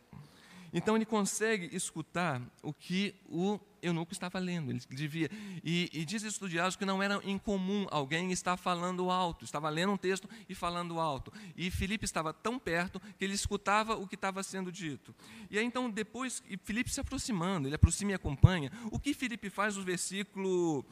então 0.72 0.96
ele 0.96 1.06
consegue 1.06 1.76
escutar 1.76 2.42
o 2.62 2.72
que 2.72 3.16
o 3.28 3.60
eunuco 3.82 4.13
estava 4.13 4.39
lendo, 4.39 4.72
ele 4.72 4.80
devia. 4.89 5.30
E, 5.63 5.89
e 5.94 6.06
diz 6.06 6.24
estudiosos 6.24 6.76
que 6.76 6.86
não 6.86 7.02
era 7.02 7.20
incomum 7.24 7.88
alguém 7.89 8.32
estar 8.32 8.58
falando 8.58 9.10
alto, 9.10 9.46
estava 9.46 9.70
lendo 9.70 9.94
um 9.94 9.98
texto 9.98 10.30
e 10.48 10.56
falando 10.56 11.00
alto. 11.00 11.32
E 11.56 11.70
Filipe 11.72 12.06
estava 12.06 12.34
tão 12.34 12.60
perto 12.60 13.00
que 13.17 13.24
ele 13.26 13.34
escutava 13.34 13.96
o 13.96 14.08
que 14.08 14.15
estava 14.15 14.44
sendo 14.44 14.72
dito. 14.72 15.15
E 15.50 15.58
aí 15.58 15.65
então 15.65 15.89
depois, 15.89 16.44
e 16.50 16.58
Filipe 16.58 16.89
se 16.89 17.00
aproximando, 17.00 17.67
ele 17.67 17.76
aproxima 17.76 18.12
e 18.12 18.13
acompanha. 18.13 18.72
O 18.91 19.00
que 19.00 19.13
Filipe 19.13 19.50
faz 19.50 19.76
no 19.76 19.84
versículo 19.84 20.86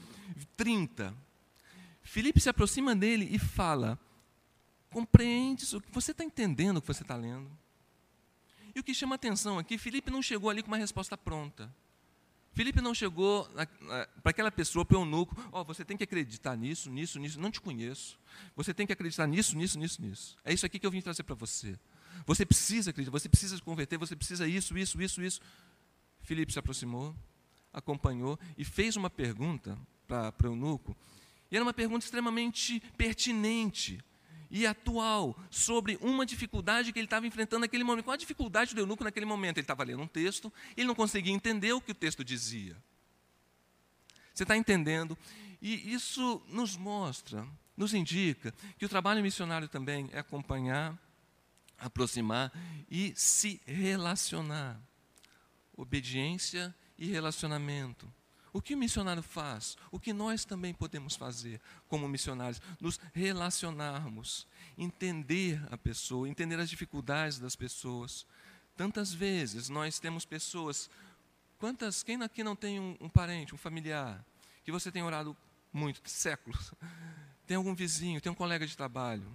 30? 0.57 1.13
Filipe 2.01 2.39
se 2.39 2.49
aproxima 2.49 2.95
dele 2.95 3.27
e 3.31 3.37
fala: 3.37 3.99
Compreende 4.89 5.63
isso? 5.63 5.81
Você 5.91 6.11
está 6.11 6.23
entendendo 6.23 6.77
o 6.77 6.81
que 6.81 6.87
você 6.87 7.03
está 7.03 7.15
lendo? 7.15 7.49
E 8.73 8.79
o 8.79 8.83
que 8.83 8.93
chama 8.93 9.15
atenção 9.15 9.59
aqui, 9.59 9.77
Felipe 9.77 10.11
não 10.11 10.21
chegou 10.21 10.49
ali 10.49 10.61
com 10.61 10.67
uma 10.69 10.77
resposta 10.77 11.17
pronta. 11.17 11.73
Felipe 12.59 12.81
não 12.81 12.93
chegou 12.93 13.49
para 14.21 14.31
aquela 14.31 14.51
pessoa, 14.51 14.83
para 14.83 14.97
o 14.97 14.99
eunuco, 14.99 15.33
oh, 15.49 15.63
você 15.63 15.85
tem 15.85 15.95
que 15.95 16.03
acreditar 16.03 16.57
nisso, 16.57 16.89
nisso, 16.91 17.17
nisso, 17.17 17.39
não 17.39 17.49
te 17.49 17.61
conheço. 17.61 18.19
Você 18.53 18.73
tem 18.73 18.85
que 18.85 18.91
acreditar 18.91 19.25
nisso, 19.27 19.55
nisso, 19.55 19.79
nisso, 19.79 20.01
nisso. 20.01 20.37
É 20.43 20.51
isso 20.51 20.65
aqui 20.65 20.77
que 20.77 20.85
eu 20.85 20.91
vim 20.91 20.99
trazer 20.99 21.23
para 21.23 21.35
você. 21.35 21.79
Você 22.25 22.45
precisa 22.45 22.89
acreditar, 22.89 23.17
você 23.17 23.29
precisa 23.29 23.55
se 23.55 23.63
converter, 23.63 23.97
você 23.97 24.13
precisa 24.13 24.45
isso, 24.45 24.77
isso, 24.77 25.01
isso, 25.01 25.21
isso. 25.21 25.39
Felipe 26.21 26.51
se 26.51 26.59
aproximou, 26.59 27.15
acompanhou 27.71 28.37
e 28.57 28.65
fez 28.65 28.97
uma 28.97 29.09
pergunta 29.09 29.79
para 30.05 30.33
o 30.43 30.47
eunuco. 30.47 30.97
E 31.49 31.55
era 31.55 31.63
uma 31.63 31.73
pergunta 31.73 32.03
extremamente 32.03 32.81
pertinente 32.97 34.03
e 34.49 34.65
atual 34.65 35.37
sobre 35.49 35.97
uma 36.01 36.25
dificuldade 36.25 36.91
que 36.91 36.99
ele 36.99 37.05
estava 37.05 37.27
enfrentando 37.27 37.61
naquele 37.61 37.83
momento. 37.83 38.05
Qual 38.05 38.13
a 38.13 38.17
dificuldade 38.17 38.73
do 38.73 38.81
eunuco 38.81 39.03
naquele 39.03 39.25
momento? 39.25 39.57
Ele 39.57 39.63
estava 39.63 39.83
lendo 39.83 40.01
um 40.01 40.07
texto, 40.07 40.51
ele 40.75 40.87
não 40.87 40.95
conseguia 40.95 41.33
entender 41.33 41.73
o 41.73 41.81
que 41.81 41.91
o 41.91 41.95
texto 41.95 42.23
dizia. 42.23 42.75
Você 44.33 44.43
está 44.43 44.55
entendendo? 44.55 45.17
E 45.61 45.93
isso 45.93 46.41
nos 46.47 46.77
mostra, 46.77 47.45
nos 47.75 47.93
indica 47.93 48.53
que 48.77 48.85
o 48.85 48.89
trabalho 48.89 49.21
missionário 49.21 49.67
também 49.67 50.09
é 50.13 50.19
acompanhar, 50.19 50.97
aproximar 51.77 52.51
e 52.89 53.13
se 53.15 53.61
relacionar. 53.65 54.79
Obediência 55.75 56.73
e 56.97 57.07
relacionamento. 57.07 58.11
O 58.51 58.61
que 58.61 58.73
o 58.73 58.77
missionário 58.77 59.21
faz? 59.21 59.77
O 59.91 59.99
que 59.99 60.11
nós 60.11 60.45
também 60.45 60.73
podemos 60.73 61.15
fazer 61.15 61.61
como 61.87 62.07
missionários? 62.07 62.61
Nos 62.79 62.99
relacionarmos, 63.13 64.47
entender 64.77 65.61
a 65.71 65.77
pessoa, 65.77 66.27
entender 66.27 66.59
as 66.59 66.69
dificuldades 66.69 67.39
das 67.39 67.55
pessoas. 67.55 68.25
Tantas 68.75 69.13
vezes 69.13 69.69
nós 69.69 69.99
temos 69.99 70.25
pessoas, 70.25 70.89
quantas, 71.57 72.01
quem 72.01 72.21
aqui 72.23 72.43
não 72.43 72.55
tem 72.55 72.79
um, 72.79 72.97
um 72.99 73.09
parente, 73.09 73.53
um 73.53 73.57
familiar, 73.57 74.25
que 74.63 74.71
você 74.71 74.91
tem 74.91 75.03
orado 75.03 75.35
muito, 75.71 76.01
séculos? 76.09 76.73
Tem 77.45 77.57
algum 77.57 77.73
vizinho, 77.73 78.21
tem 78.21 78.31
um 78.31 78.35
colega 78.35 78.65
de 78.65 78.77
trabalho, 78.77 79.25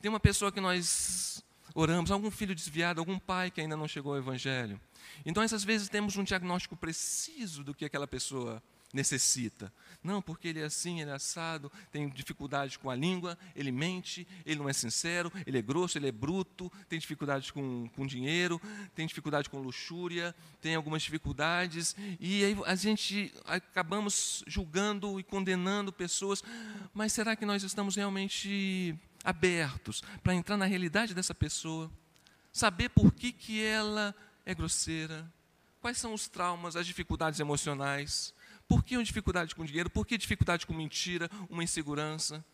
tem 0.00 0.08
uma 0.08 0.20
pessoa 0.20 0.50
que 0.50 0.60
nós 0.60 1.44
oramos, 1.80 2.10
algum 2.10 2.30
filho 2.30 2.56
desviado, 2.56 3.00
algum 3.00 3.18
pai 3.18 3.52
que 3.52 3.60
ainda 3.60 3.76
não 3.76 3.86
chegou 3.86 4.12
ao 4.12 4.18
Evangelho. 4.18 4.80
Então, 5.24 5.42
essas 5.42 5.62
vezes, 5.62 5.88
temos 5.88 6.16
um 6.16 6.24
diagnóstico 6.24 6.76
preciso 6.76 7.62
do 7.62 7.72
que 7.72 7.84
aquela 7.84 8.06
pessoa 8.06 8.60
necessita. 8.92 9.72
Não, 10.02 10.20
porque 10.20 10.48
ele 10.48 10.60
é 10.60 10.64
assim, 10.64 11.00
ele 11.00 11.10
é 11.10 11.12
assado, 11.12 11.70
tem 11.92 12.08
dificuldade 12.08 12.78
com 12.78 12.90
a 12.90 12.96
língua, 12.96 13.38
ele 13.54 13.70
mente, 13.70 14.26
ele 14.44 14.58
não 14.58 14.68
é 14.68 14.72
sincero, 14.72 15.30
ele 15.46 15.58
é 15.58 15.62
grosso, 15.62 15.98
ele 15.98 16.08
é 16.08 16.12
bruto, 16.12 16.72
tem 16.88 16.98
dificuldade 16.98 17.52
com, 17.52 17.88
com 17.94 18.06
dinheiro, 18.06 18.60
tem 18.94 19.06
dificuldade 19.06 19.48
com 19.48 19.60
luxúria, 19.60 20.34
tem 20.60 20.74
algumas 20.74 21.02
dificuldades, 21.02 21.94
e 22.18 22.44
aí 22.44 22.56
a 22.64 22.74
gente 22.74 23.32
acabamos 23.44 24.42
julgando 24.46 25.20
e 25.20 25.22
condenando 25.22 25.92
pessoas, 25.92 26.42
mas 26.94 27.12
será 27.12 27.36
que 27.36 27.46
nós 27.46 27.62
estamos 27.62 27.94
realmente 27.94 28.98
abertos 29.24 30.02
para 30.22 30.34
entrar 30.34 30.56
na 30.56 30.64
realidade 30.64 31.14
dessa 31.14 31.34
pessoa? 31.34 31.90
Saber 32.52 32.88
por 32.88 33.12
que, 33.12 33.32
que 33.32 33.62
ela 33.62 34.14
é 34.44 34.54
grosseira? 34.54 35.30
Quais 35.80 35.98
são 35.98 36.12
os 36.12 36.28
traumas, 36.28 36.76
as 36.76 36.86
dificuldades 36.86 37.38
emocionais? 37.38 38.34
Por 38.66 38.84
que 38.84 38.96
uma 38.96 39.04
dificuldade 39.04 39.54
com 39.54 39.64
dinheiro? 39.64 39.88
Por 39.88 40.06
que 40.06 40.18
dificuldade 40.18 40.66
com 40.66 40.74
mentira, 40.74 41.30
uma 41.48 41.62
insegurança? 41.62 42.44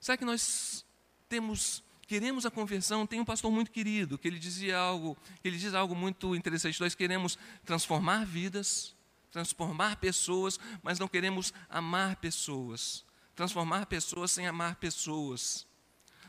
Será 0.00 0.16
que 0.16 0.24
nós 0.24 0.84
temos, 1.28 1.82
queremos 2.06 2.44
a 2.44 2.50
conversão? 2.50 3.06
Tem 3.06 3.20
um 3.20 3.24
pastor 3.24 3.50
muito 3.50 3.70
querido 3.70 4.18
que 4.18 4.26
ele 4.26 4.38
dizia 4.38 4.76
algo, 4.76 5.16
ele 5.44 5.56
diz 5.56 5.72
algo 5.72 5.94
muito 5.94 6.34
interessante. 6.34 6.80
Nós 6.80 6.94
queremos 6.94 7.38
transformar 7.64 8.26
vidas, 8.26 8.94
transformar 9.30 9.96
pessoas, 9.96 10.58
mas 10.82 10.98
não 10.98 11.08
queremos 11.08 11.54
amar 11.70 12.16
pessoas. 12.16 13.04
Transformar 13.34 13.86
pessoas 13.86 14.32
sem 14.32 14.46
amar 14.46 14.76
pessoas. 14.76 15.66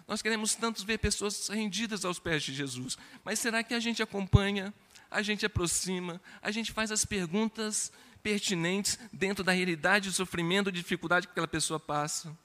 Nós 0.07 0.21
queremos 0.21 0.55
tanto 0.55 0.85
ver 0.85 0.97
pessoas 0.97 1.47
rendidas 1.47 2.03
aos 2.03 2.19
pés 2.19 2.43
de 2.43 2.53
Jesus, 2.53 2.97
mas 3.23 3.39
será 3.39 3.63
que 3.63 3.73
a 3.73 3.79
gente 3.79 4.03
acompanha, 4.03 4.73
a 5.09 5.21
gente 5.21 5.45
aproxima, 5.45 6.21
a 6.41 6.51
gente 6.51 6.71
faz 6.71 6.91
as 6.91 7.05
perguntas 7.05 7.91
pertinentes 8.21 8.99
dentro 9.11 9.43
da 9.43 9.51
realidade 9.51 10.09
do 10.09 10.13
sofrimento, 10.13 10.71
de 10.71 10.81
dificuldade 10.81 11.27
que 11.27 11.31
aquela 11.31 11.47
pessoa 11.47 11.79
passa? 11.79 12.35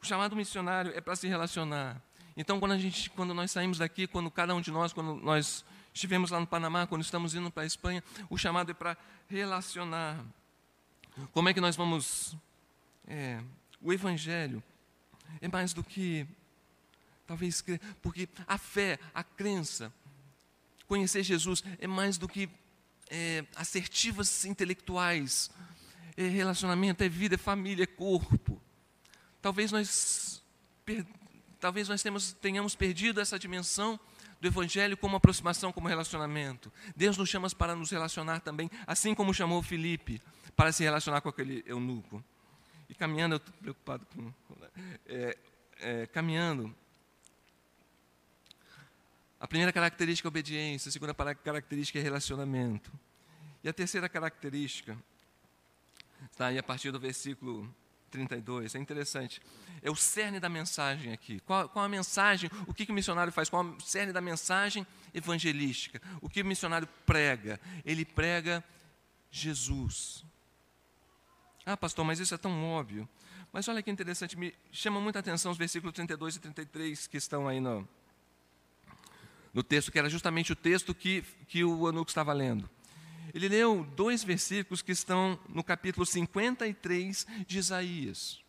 O 0.00 0.06
chamado 0.06 0.36
missionário 0.36 0.92
é 0.94 1.00
para 1.00 1.16
se 1.16 1.26
relacionar. 1.26 2.00
Então, 2.36 2.60
quando, 2.60 2.72
a 2.72 2.78
gente, 2.78 3.10
quando 3.10 3.34
nós 3.34 3.50
saímos 3.50 3.78
daqui, 3.78 4.06
quando 4.06 4.30
cada 4.30 4.54
um 4.54 4.60
de 4.60 4.70
nós, 4.70 4.92
quando 4.92 5.16
nós 5.16 5.64
estivemos 5.92 6.30
lá 6.30 6.38
no 6.38 6.46
Panamá, 6.46 6.86
quando 6.86 7.02
estamos 7.02 7.34
indo 7.34 7.50
para 7.50 7.64
a 7.64 7.66
Espanha, 7.66 8.02
o 8.30 8.38
chamado 8.38 8.70
é 8.70 8.74
para 8.74 8.96
relacionar. 9.28 10.24
Como 11.32 11.48
é 11.48 11.54
que 11.54 11.60
nós 11.60 11.74
vamos. 11.74 12.36
É, 13.08 13.40
o 13.80 13.92
Evangelho 13.92 14.62
é 15.40 15.48
mais 15.48 15.72
do 15.72 15.82
que 15.82 16.26
Talvez 17.28 17.62
porque 18.00 18.26
a 18.46 18.56
fé, 18.56 18.98
a 19.14 19.22
crença, 19.22 19.92
conhecer 20.86 21.22
Jesus 21.22 21.62
é 21.78 21.86
mais 21.86 22.16
do 22.16 22.26
que 22.26 22.48
é, 23.10 23.44
assertivas 23.54 24.46
intelectuais. 24.46 25.50
É 26.16 26.26
relacionamento, 26.26 27.04
é 27.04 27.08
vida, 27.08 27.34
é 27.34 27.38
família, 27.38 27.82
é 27.82 27.86
corpo. 27.86 28.58
Talvez 29.42 29.70
nós, 29.70 30.42
per, 30.86 31.04
talvez 31.60 31.86
nós 31.86 32.02
temos, 32.02 32.32
tenhamos 32.32 32.74
perdido 32.74 33.20
essa 33.20 33.38
dimensão 33.38 34.00
do 34.40 34.48
Evangelho 34.48 34.96
como 34.96 35.14
aproximação, 35.14 35.70
como 35.70 35.86
relacionamento. 35.86 36.72
Deus 36.96 37.18
nos 37.18 37.28
chama 37.28 37.50
para 37.50 37.76
nos 37.76 37.90
relacionar 37.90 38.40
também, 38.40 38.70
assim 38.86 39.14
como 39.14 39.34
chamou 39.34 39.62
Felipe 39.62 40.18
para 40.56 40.72
se 40.72 40.82
relacionar 40.82 41.20
com 41.20 41.28
aquele 41.28 41.62
eunuco. 41.66 42.24
E 42.88 42.94
caminhando, 42.94 43.34
eu 43.34 43.36
estou 43.36 43.54
preocupado 43.54 44.06
com. 44.14 44.32
É, 45.06 45.36
é, 45.80 46.06
caminhando. 46.06 46.74
A 49.40 49.46
primeira 49.46 49.72
característica 49.72 50.26
é 50.26 50.30
obediência, 50.30 50.88
a 50.88 50.92
segunda 50.92 51.14
característica 51.14 51.98
é 51.98 52.02
relacionamento. 52.02 52.90
E 53.62 53.68
a 53.68 53.72
terceira 53.72 54.08
característica 54.08 54.98
está 56.30 56.46
aí 56.46 56.58
a 56.58 56.62
partir 56.62 56.90
do 56.90 56.98
versículo 56.98 57.72
32. 58.10 58.74
É 58.74 58.78
interessante. 58.78 59.40
É 59.82 59.90
o 59.90 59.96
cerne 59.96 60.40
da 60.40 60.48
mensagem 60.48 61.12
aqui. 61.12 61.40
Qual, 61.40 61.68
qual 61.68 61.84
a 61.84 61.88
mensagem? 61.88 62.50
O 62.66 62.74
que, 62.74 62.84
que 62.84 62.92
o 62.92 62.94
missionário 62.94 63.32
faz? 63.32 63.48
Qual 63.48 63.64
o 63.64 63.80
cerne 63.80 64.12
da 64.12 64.20
mensagem 64.20 64.86
evangelística? 65.14 66.00
O 66.20 66.28
que 66.28 66.42
o 66.42 66.44
missionário 66.44 66.88
prega? 67.06 67.60
Ele 67.84 68.04
prega 68.04 68.64
Jesus. 69.30 70.24
Ah, 71.70 71.76
pastor, 71.76 72.02
mas 72.02 72.18
isso 72.18 72.34
é 72.34 72.38
tão 72.38 72.64
óbvio. 72.64 73.06
Mas 73.52 73.68
olha 73.68 73.82
que 73.82 73.90
interessante, 73.90 74.38
me 74.38 74.54
chama 74.72 75.02
muita 75.02 75.18
atenção 75.18 75.52
os 75.52 75.58
versículos 75.58 75.94
32 75.94 76.36
e 76.36 76.40
33 76.40 77.06
que 77.06 77.18
estão 77.18 77.46
aí 77.46 77.60
no, 77.60 77.86
no 79.52 79.62
texto, 79.62 79.92
que 79.92 79.98
era 79.98 80.08
justamente 80.08 80.50
o 80.50 80.56
texto 80.56 80.94
que, 80.94 81.22
que 81.46 81.62
o 81.62 81.86
Anuco 81.86 82.10
estava 82.10 82.32
lendo. 82.32 82.70
Ele 83.34 83.50
leu 83.50 83.86
dois 83.94 84.24
versículos 84.24 84.80
que 84.80 84.92
estão 84.92 85.38
no 85.46 85.62
capítulo 85.62 86.06
53 86.06 87.26
de 87.46 87.58
Isaías. 87.58 88.40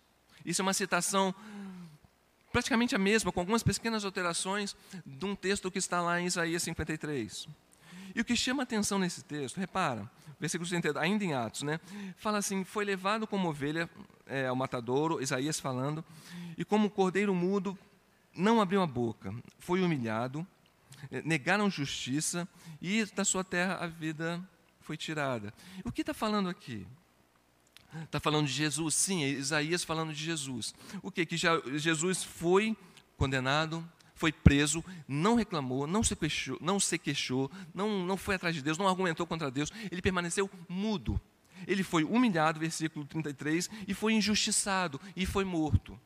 Isso 0.45 0.61
é 0.61 0.63
uma 0.63 0.73
citação 0.73 1.35
praticamente 2.53 2.95
a 2.95 2.97
mesma, 2.97 3.33
com 3.33 3.41
algumas 3.41 3.63
pequenas 3.63 4.05
alterações, 4.05 4.77
de 5.05 5.25
um 5.25 5.35
texto 5.35 5.69
que 5.69 5.77
está 5.77 6.01
lá 6.01 6.21
em 6.21 6.25
Isaías 6.25 6.63
53. 6.63 7.49
E 8.15 8.21
o 8.21 8.23
que 8.23 8.37
chama 8.37 8.63
atenção 8.63 8.97
nesse 8.97 9.25
texto, 9.25 9.57
repara, 9.57 10.09
versículo 10.39 10.67
32, 10.67 11.03
ainda 11.03 11.23
em 11.23 11.33
Atos, 11.33 11.63
né? 11.63 11.79
Fala 12.17 12.37
assim: 12.37 12.63
Foi 12.63 12.85
levado 12.85 13.27
como 13.27 13.49
ovelha 13.49 13.89
é, 14.25 14.47
ao 14.47 14.55
matadouro, 14.55 15.21
Isaías 15.21 15.59
falando, 15.59 16.03
e 16.57 16.63
como 16.63 16.89
cordeiro 16.89 17.33
mudo, 17.33 17.77
não 18.35 18.61
abriu 18.61 18.81
a 18.81 18.87
boca, 18.87 19.33
foi 19.57 19.81
humilhado, 19.81 20.45
é, 21.11 21.21
negaram 21.23 21.69
justiça, 21.69 22.47
e 22.81 23.05
da 23.05 23.25
sua 23.25 23.43
terra 23.43 23.75
a 23.75 23.87
vida 23.87 24.41
foi 24.79 24.95
tirada. 24.95 25.53
O 25.83 25.91
que 25.91 26.01
está 26.01 26.13
falando 26.13 26.49
aqui? 26.49 26.87
Está 28.03 28.19
falando 28.19 28.45
de 28.45 28.53
Jesus, 28.53 28.93
sim, 28.95 29.23
é 29.23 29.29
Isaías 29.29 29.83
falando 29.83 30.13
de 30.13 30.23
Jesus. 30.23 30.75
O 31.01 31.11
que? 31.11 31.25
Que 31.25 31.37
já, 31.37 31.59
Jesus 31.75 32.23
foi 32.23 32.77
condenado, 33.17 33.83
foi 34.19 34.33
preso, 34.33 34.83
não 35.07 35.35
reclamou, 35.35 35.87
não 35.87 36.03
se 36.03 36.13
queixou, 36.13 36.57
não, 36.59 36.77
se 36.77 36.99
queixou 36.99 37.49
não, 37.73 38.05
não 38.05 38.17
foi 38.17 38.35
atrás 38.35 38.53
de 38.53 38.61
Deus, 38.61 38.77
não 38.77 38.85
argumentou 38.85 39.25
contra 39.25 39.49
Deus, 39.49 39.71
ele 39.89 40.01
permaneceu 40.01 40.49
mudo. 40.67 41.19
Ele 41.65 41.83
foi 41.83 42.03
humilhado, 42.03 42.59
versículo 42.59 43.05
33, 43.05 43.69
e 43.87 43.93
foi 43.93 44.13
injustiçado, 44.13 44.99
e 45.15 45.25
foi 45.25 45.45
morto. 45.45 45.97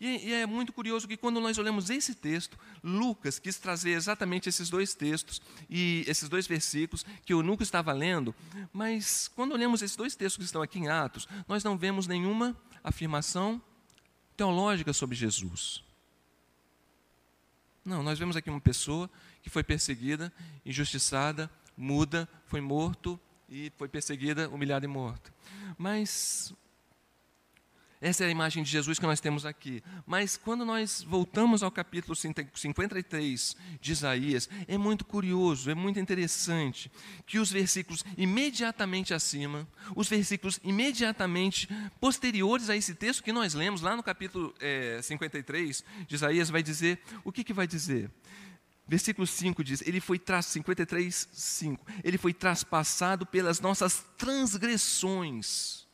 E, 0.00 0.28
e, 0.28 0.32
é 0.32 0.46
muito 0.46 0.72
curioso 0.72 1.08
que 1.08 1.16
quando 1.16 1.40
nós 1.40 1.58
olhamos 1.58 1.90
esse 1.90 2.14
texto, 2.14 2.56
Lucas 2.84 3.40
quis 3.40 3.58
trazer 3.58 3.90
exatamente 3.90 4.48
esses 4.48 4.70
dois 4.70 4.94
textos 4.94 5.42
e 5.68 6.04
esses 6.06 6.28
dois 6.28 6.46
versículos 6.46 7.04
que 7.24 7.32
eu 7.32 7.42
nunca 7.42 7.64
estava 7.64 7.92
lendo, 7.92 8.32
mas 8.72 9.26
quando 9.26 9.52
olhamos 9.52 9.82
esses 9.82 9.96
dois 9.96 10.14
textos 10.14 10.36
que 10.36 10.44
estão 10.44 10.62
aqui 10.62 10.78
em 10.78 10.88
Atos, 10.88 11.26
nós 11.48 11.64
não 11.64 11.76
vemos 11.76 12.06
nenhuma 12.06 12.56
afirmação 12.84 13.60
teológica 14.36 14.92
sobre 14.92 15.16
Jesus. 15.16 15.87
Não, 17.88 18.02
nós 18.02 18.18
vemos 18.18 18.36
aqui 18.36 18.50
uma 18.50 18.60
pessoa 18.60 19.08
que 19.42 19.48
foi 19.48 19.64
perseguida, 19.64 20.30
injustiçada, 20.62 21.50
muda, 21.74 22.28
foi 22.44 22.60
morto 22.60 23.18
e 23.48 23.72
foi 23.78 23.88
perseguida, 23.88 24.46
humilhada 24.50 24.84
e 24.84 24.88
morta. 24.88 25.32
Mas 25.78 26.52
essa 28.00 28.22
é 28.22 28.28
a 28.28 28.30
imagem 28.30 28.62
de 28.62 28.70
Jesus 28.70 28.98
que 28.98 29.06
nós 29.06 29.18
temos 29.18 29.44
aqui. 29.44 29.82
Mas 30.06 30.36
quando 30.36 30.64
nós 30.64 31.02
voltamos 31.02 31.64
ao 31.64 31.70
capítulo 31.70 32.14
53 32.14 33.56
de 33.80 33.92
Isaías, 33.92 34.48
é 34.68 34.78
muito 34.78 35.04
curioso, 35.04 35.68
é 35.68 35.74
muito 35.74 35.98
interessante 35.98 36.90
que 37.26 37.40
os 37.40 37.50
versículos 37.50 38.04
imediatamente 38.16 39.12
acima, 39.12 39.66
os 39.96 40.08
versículos 40.08 40.60
imediatamente 40.62 41.68
posteriores 42.00 42.70
a 42.70 42.76
esse 42.76 42.94
texto 42.94 43.22
que 43.22 43.32
nós 43.32 43.52
lemos 43.52 43.80
lá 43.80 43.96
no 43.96 44.02
capítulo 44.02 44.54
é, 44.60 45.00
53 45.02 45.84
de 46.06 46.14
Isaías, 46.14 46.50
vai 46.50 46.62
dizer: 46.62 47.00
o 47.24 47.32
que, 47.32 47.42
que 47.42 47.52
vai 47.52 47.66
dizer? 47.66 48.10
Versículo 48.86 49.26
5 49.26 49.64
diz: 49.64 49.82
Ele 49.82 50.00
foi 50.00 50.20
tras 50.20 50.46
53, 50.46 51.28
5. 51.32 51.84
Ele 52.04 52.16
foi 52.16 52.32
traspassado 52.32 53.26
pelas 53.26 53.60
nossas 53.60 54.04
transgressões 54.16 55.87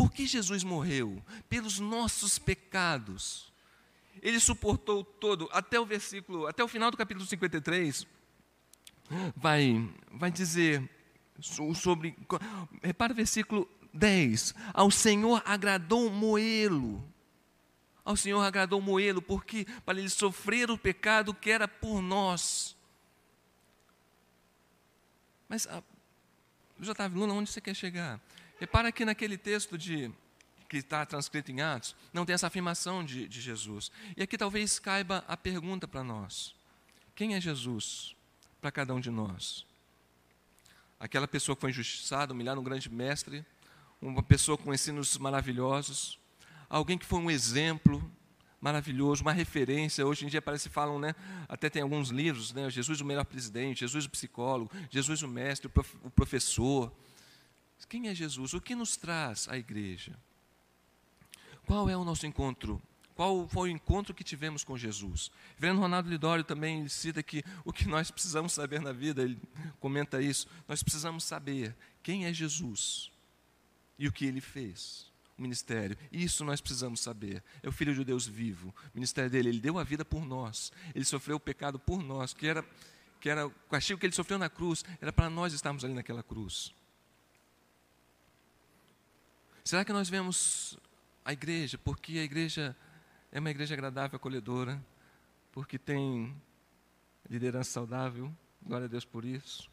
por 0.00 0.10
que 0.10 0.26
Jesus 0.26 0.64
morreu? 0.64 1.22
Pelos 1.46 1.78
nossos 1.78 2.38
pecados. 2.38 3.52
Ele 4.22 4.40
suportou 4.40 5.04
todo, 5.04 5.46
até 5.52 5.78
o 5.78 5.84
versículo, 5.84 6.46
até 6.46 6.64
o 6.64 6.68
final 6.68 6.90
do 6.90 6.96
capítulo 6.96 7.26
53, 7.26 8.06
vai, 9.36 9.92
vai 10.10 10.30
dizer 10.30 10.88
sobre. 11.74 12.16
Repara 12.82 13.12
o 13.12 13.16
versículo 13.16 13.68
10. 13.92 14.54
Ao 14.72 14.90
Senhor 14.90 15.42
agradou 15.44 16.10
moê-lo. 16.10 17.06
Ao 18.02 18.16
Senhor 18.16 18.40
agradou 18.40 18.80
moê-lo, 18.80 19.20
porque 19.20 19.66
para 19.84 19.98
ele 19.98 20.08
sofrer 20.08 20.70
o 20.70 20.78
pecado 20.78 21.34
que 21.34 21.50
era 21.50 21.68
por 21.68 22.00
nós. 22.00 22.74
Mas, 25.46 25.66
ah, 25.66 25.82
Otávio 26.88 27.18
Luna, 27.18 27.34
onde 27.34 27.50
você 27.50 27.60
quer 27.60 27.74
chegar? 27.74 28.18
Repara 28.60 28.92
que 28.92 29.06
naquele 29.06 29.38
texto 29.38 29.78
de, 29.78 30.12
que 30.68 30.76
está 30.76 31.06
transcrito 31.06 31.50
em 31.50 31.62
Atos, 31.62 31.96
não 32.12 32.26
tem 32.26 32.34
essa 32.34 32.46
afirmação 32.46 33.02
de, 33.02 33.26
de 33.26 33.40
Jesus. 33.40 33.90
E 34.14 34.22
aqui 34.22 34.36
talvez 34.36 34.78
caiba 34.78 35.24
a 35.26 35.34
pergunta 35.34 35.88
para 35.88 36.04
nós: 36.04 36.54
quem 37.14 37.34
é 37.34 37.40
Jesus 37.40 38.14
para 38.60 38.70
cada 38.70 38.94
um 38.94 39.00
de 39.00 39.10
nós? 39.10 39.66
Aquela 41.00 41.26
pessoa 41.26 41.56
que 41.56 41.62
foi 41.62 41.70
injustiçada, 41.70 42.34
humilhada, 42.34 42.60
um 42.60 42.62
grande 42.62 42.90
mestre, 42.90 43.42
uma 43.98 44.22
pessoa 44.22 44.58
com 44.58 44.74
ensinos 44.74 45.16
maravilhosos, 45.16 46.18
alguém 46.68 46.98
que 46.98 47.06
foi 47.06 47.18
um 47.18 47.30
exemplo 47.30 48.12
maravilhoso, 48.60 49.22
uma 49.22 49.32
referência. 49.32 50.06
Hoje 50.06 50.26
em 50.26 50.28
dia 50.28 50.42
parece 50.42 50.68
que 50.68 50.74
falam, 50.74 50.98
né? 50.98 51.14
Até 51.48 51.70
tem 51.70 51.80
alguns 51.80 52.10
livros, 52.10 52.52
né? 52.52 52.68
Jesus 52.68 53.00
o 53.00 53.06
melhor 53.06 53.24
presidente, 53.24 53.80
Jesus 53.80 54.04
o 54.04 54.10
psicólogo, 54.10 54.70
Jesus 54.90 55.22
o 55.22 55.28
mestre, 55.28 55.70
o 56.04 56.10
professor. 56.10 56.92
Quem 57.88 58.08
é 58.08 58.14
Jesus? 58.14 58.54
O 58.54 58.60
que 58.60 58.74
nos 58.74 58.96
traz 58.96 59.48
a 59.48 59.56
igreja? 59.56 60.16
Qual 61.66 61.88
é 61.88 61.96
o 61.96 62.04
nosso 62.04 62.26
encontro? 62.26 62.80
Qual 63.14 63.46
foi 63.48 63.68
o 63.68 63.72
encontro 63.72 64.14
que 64.14 64.24
tivemos 64.24 64.64
com 64.64 64.78
Jesus? 64.78 65.30
Vendo 65.58 65.80
Ronaldo 65.80 66.08
Lidório 66.08 66.42
também 66.42 66.88
cita 66.88 67.22
que 67.22 67.44
o 67.64 67.72
que 67.72 67.86
nós 67.86 68.10
precisamos 68.10 68.52
saber 68.52 68.80
na 68.80 68.92
vida, 68.92 69.22
ele 69.22 69.38
comenta 69.78 70.22
isso, 70.22 70.48
nós 70.66 70.82
precisamos 70.82 71.24
saber 71.24 71.76
quem 72.02 72.24
é 72.24 72.32
Jesus 72.32 73.12
e 73.98 74.08
o 74.08 74.12
que 74.12 74.24
ele 74.24 74.40
fez 74.40 75.10
o 75.36 75.42
ministério. 75.42 75.96
Isso 76.10 76.44
nós 76.44 76.60
precisamos 76.60 77.00
saber. 77.00 77.42
É 77.62 77.68
o 77.68 77.72
Filho 77.72 77.94
de 77.94 78.04
Deus 78.04 78.26
vivo. 78.26 78.74
O 78.86 78.90
ministério 78.94 79.30
dele, 79.30 79.48
ele 79.48 79.60
deu 79.60 79.78
a 79.78 79.84
vida 79.84 80.04
por 80.04 80.24
nós. 80.24 80.72
Ele 80.94 81.04
sofreu 81.04 81.36
o 81.36 81.40
pecado 81.40 81.78
por 81.78 82.02
nós, 82.02 82.32
que 82.32 82.46
era, 82.46 82.64
que 83.20 83.28
era 83.28 83.46
o 83.46 83.50
castigo 83.70 83.98
que 83.98 84.06
ele 84.06 84.14
sofreu 84.14 84.38
na 84.38 84.48
cruz, 84.48 84.84
era 85.00 85.12
para 85.12 85.28
nós 85.28 85.52
estarmos 85.52 85.84
ali 85.84 85.94
naquela 85.94 86.22
cruz. 86.22 86.72
Será 89.70 89.84
que 89.84 89.92
nós 89.92 90.08
vemos 90.08 90.76
a 91.24 91.32
igreja? 91.32 91.78
Porque 91.78 92.18
a 92.18 92.24
igreja 92.24 92.76
é 93.30 93.38
uma 93.38 93.52
igreja 93.52 93.72
agradável, 93.72 94.16
acolhedora, 94.16 94.84
porque 95.52 95.78
tem 95.78 96.34
liderança 97.28 97.70
saudável, 97.70 98.34
glória 98.60 98.86
a 98.86 98.88
Deus 98.88 99.04
por 99.04 99.24
isso. 99.24 99.70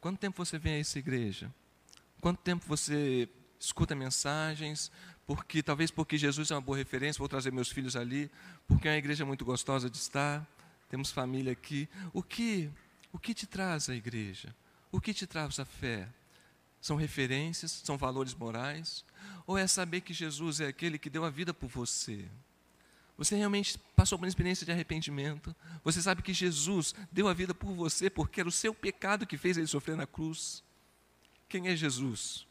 Quanto 0.00 0.18
tempo 0.18 0.44
você 0.44 0.58
vem 0.58 0.74
a 0.74 0.78
essa 0.80 0.98
igreja? 0.98 1.54
Quanto 2.20 2.38
tempo 2.38 2.66
você 2.66 3.28
escuta 3.60 3.94
mensagens? 3.94 4.90
Porque 5.24 5.62
talvez 5.62 5.92
porque 5.92 6.18
Jesus 6.18 6.50
é 6.50 6.54
uma 6.56 6.60
boa 6.60 6.78
referência, 6.78 7.20
vou 7.20 7.28
trazer 7.28 7.52
meus 7.52 7.70
filhos 7.70 7.94
ali, 7.94 8.28
porque 8.66 8.88
é 8.88 8.90
uma 8.90 8.98
igreja 8.98 9.24
muito 9.24 9.44
gostosa 9.44 9.88
de 9.88 9.96
estar, 9.96 10.44
temos 10.88 11.12
família 11.12 11.52
aqui. 11.52 11.88
O 12.12 12.20
que 12.20 12.68
o 13.12 13.18
que 13.20 13.32
te 13.32 13.46
traz 13.46 13.88
a 13.88 13.94
igreja? 13.94 14.52
O 14.90 15.00
que 15.00 15.14
te 15.14 15.24
traz 15.24 15.60
a 15.60 15.64
fé? 15.64 16.08
São 16.80 16.96
referências, 16.96 17.70
são 17.84 17.96
valores 17.96 18.34
morais? 18.34 19.04
Ou 19.46 19.56
é 19.56 19.66
saber 19.66 20.00
que 20.00 20.12
Jesus 20.12 20.60
é 20.60 20.68
aquele 20.68 20.98
que 20.98 21.10
deu 21.10 21.24
a 21.24 21.30
vida 21.30 21.52
por 21.52 21.68
você? 21.68 22.28
Você 23.18 23.34
realmente 23.34 23.78
passou 23.94 24.18
por 24.18 24.24
uma 24.24 24.28
experiência 24.28 24.66
de 24.66 24.72
arrependimento? 24.72 25.54
Você 25.82 26.02
sabe 26.02 26.22
que 26.22 26.34
Jesus 26.34 26.94
deu 27.10 27.28
a 27.28 27.34
vida 27.34 27.54
por 27.54 27.72
você 27.74 28.10
porque 28.10 28.40
era 28.40 28.48
o 28.48 28.52
seu 28.52 28.74
pecado 28.74 29.26
que 29.26 29.38
fez 29.38 29.56
ele 29.56 29.66
sofrer 29.66 29.96
na 29.96 30.06
cruz? 30.06 30.62
Quem 31.48 31.68
é 31.68 31.76
Jesus 31.76 32.46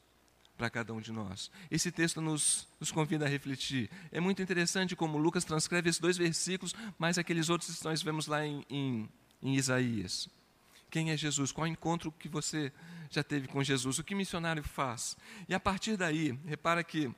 para 0.57 0.69
cada 0.69 0.91
um 0.93 0.99
de 0.99 1.11
nós? 1.11 1.51
Esse 1.69 1.91
texto 1.91 2.19
nos, 2.19 2.67
nos 2.79 2.91
convida 2.91 3.25
a 3.25 3.29
refletir. 3.29 3.91
É 4.11 4.19
muito 4.19 4.41
interessante 4.41 4.95
como 4.95 5.19
Lucas 5.19 5.43
transcreve 5.43 5.89
esses 5.89 6.01
dois 6.01 6.17
versículos, 6.17 6.73
mas 6.97 7.19
aqueles 7.19 7.49
outros 7.49 7.77
que 7.77 7.85
nós 7.85 8.01
vemos 8.01 8.25
lá 8.25 8.43
em, 8.43 8.65
em, 8.67 9.09
em 9.43 9.55
Isaías. 9.55 10.27
Quem 10.95 11.11
é 11.11 11.17
Jesus? 11.17 11.51
Qual 11.51 11.67
encontro 11.67 12.09
que 12.09 12.29
você 12.29 12.71
já 13.09 13.21
teve 13.21 13.49
com 13.49 13.61
Jesus? 13.61 13.99
O 13.99 14.03
que 14.05 14.15
missionário 14.15 14.63
faz? 14.63 15.17
E 15.45 15.53
a 15.53 15.59
partir 15.59 15.97
daí, 15.97 16.39
repara 16.45 16.85
que 16.85 17.11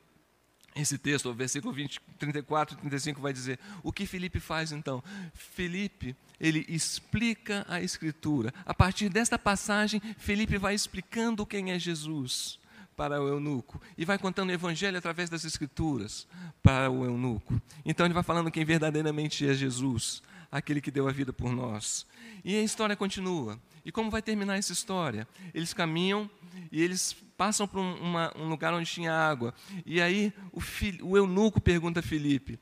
esse 0.75 0.97
texto, 0.97 1.29
o 1.29 1.33
versículo 1.35 1.71
20, 1.71 2.01
34 2.17 2.73
e 2.73 2.79
35 2.79 3.21
vai 3.21 3.31
dizer, 3.31 3.59
o 3.83 3.93
que 3.93 4.07
Felipe 4.07 4.39
faz 4.39 4.71
então? 4.71 5.03
Felipe, 5.31 6.15
ele 6.39 6.65
explica 6.67 7.67
a 7.69 7.79
escritura. 7.79 8.51
A 8.65 8.73
partir 8.73 9.09
desta 9.09 9.37
passagem, 9.37 10.01
Felipe 10.17 10.57
vai 10.57 10.73
explicando 10.73 11.45
quem 11.45 11.71
é 11.71 11.77
Jesus 11.77 12.57
para 12.95 13.21
o 13.21 13.27
eunuco 13.27 13.79
e 13.95 14.05
vai 14.05 14.17
contando 14.17 14.49
o 14.49 14.53
evangelho 14.53 14.97
através 14.97 15.29
das 15.29 15.45
escrituras 15.45 16.27
para 16.63 16.89
o 16.89 17.05
eunuco. 17.05 17.61
Então 17.85 18.07
ele 18.07 18.13
vai 18.15 18.23
falando 18.23 18.49
quem 18.49 18.65
verdadeiramente 18.65 19.47
é 19.47 19.53
Jesus, 19.53 20.23
aquele 20.51 20.81
que 20.81 20.91
deu 20.91 21.07
a 21.07 21.11
vida 21.11 21.31
por 21.33 21.51
nós. 21.51 22.05
E 22.43 22.55
a 22.55 22.61
história 22.61 22.95
continua. 22.95 23.59
E 23.85 23.91
como 23.91 24.11
vai 24.11 24.21
terminar 24.21 24.57
essa 24.57 24.73
história? 24.73 25.27
Eles 25.53 25.73
caminham 25.73 26.29
e 26.71 26.81
eles 26.81 27.13
passam 27.37 27.67
por 27.67 27.79
uma, 27.79 28.33
um 28.35 28.49
lugar 28.49 28.73
onde 28.73 28.89
tinha 28.89 29.13
água. 29.13 29.53
E 29.85 30.01
aí 30.01 30.33
o, 30.51 30.59
o 31.03 31.17
eunuco 31.17 31.61
pergunta 31.61 31.99
a 31.99 32.03
Filipe: 32.03 32.59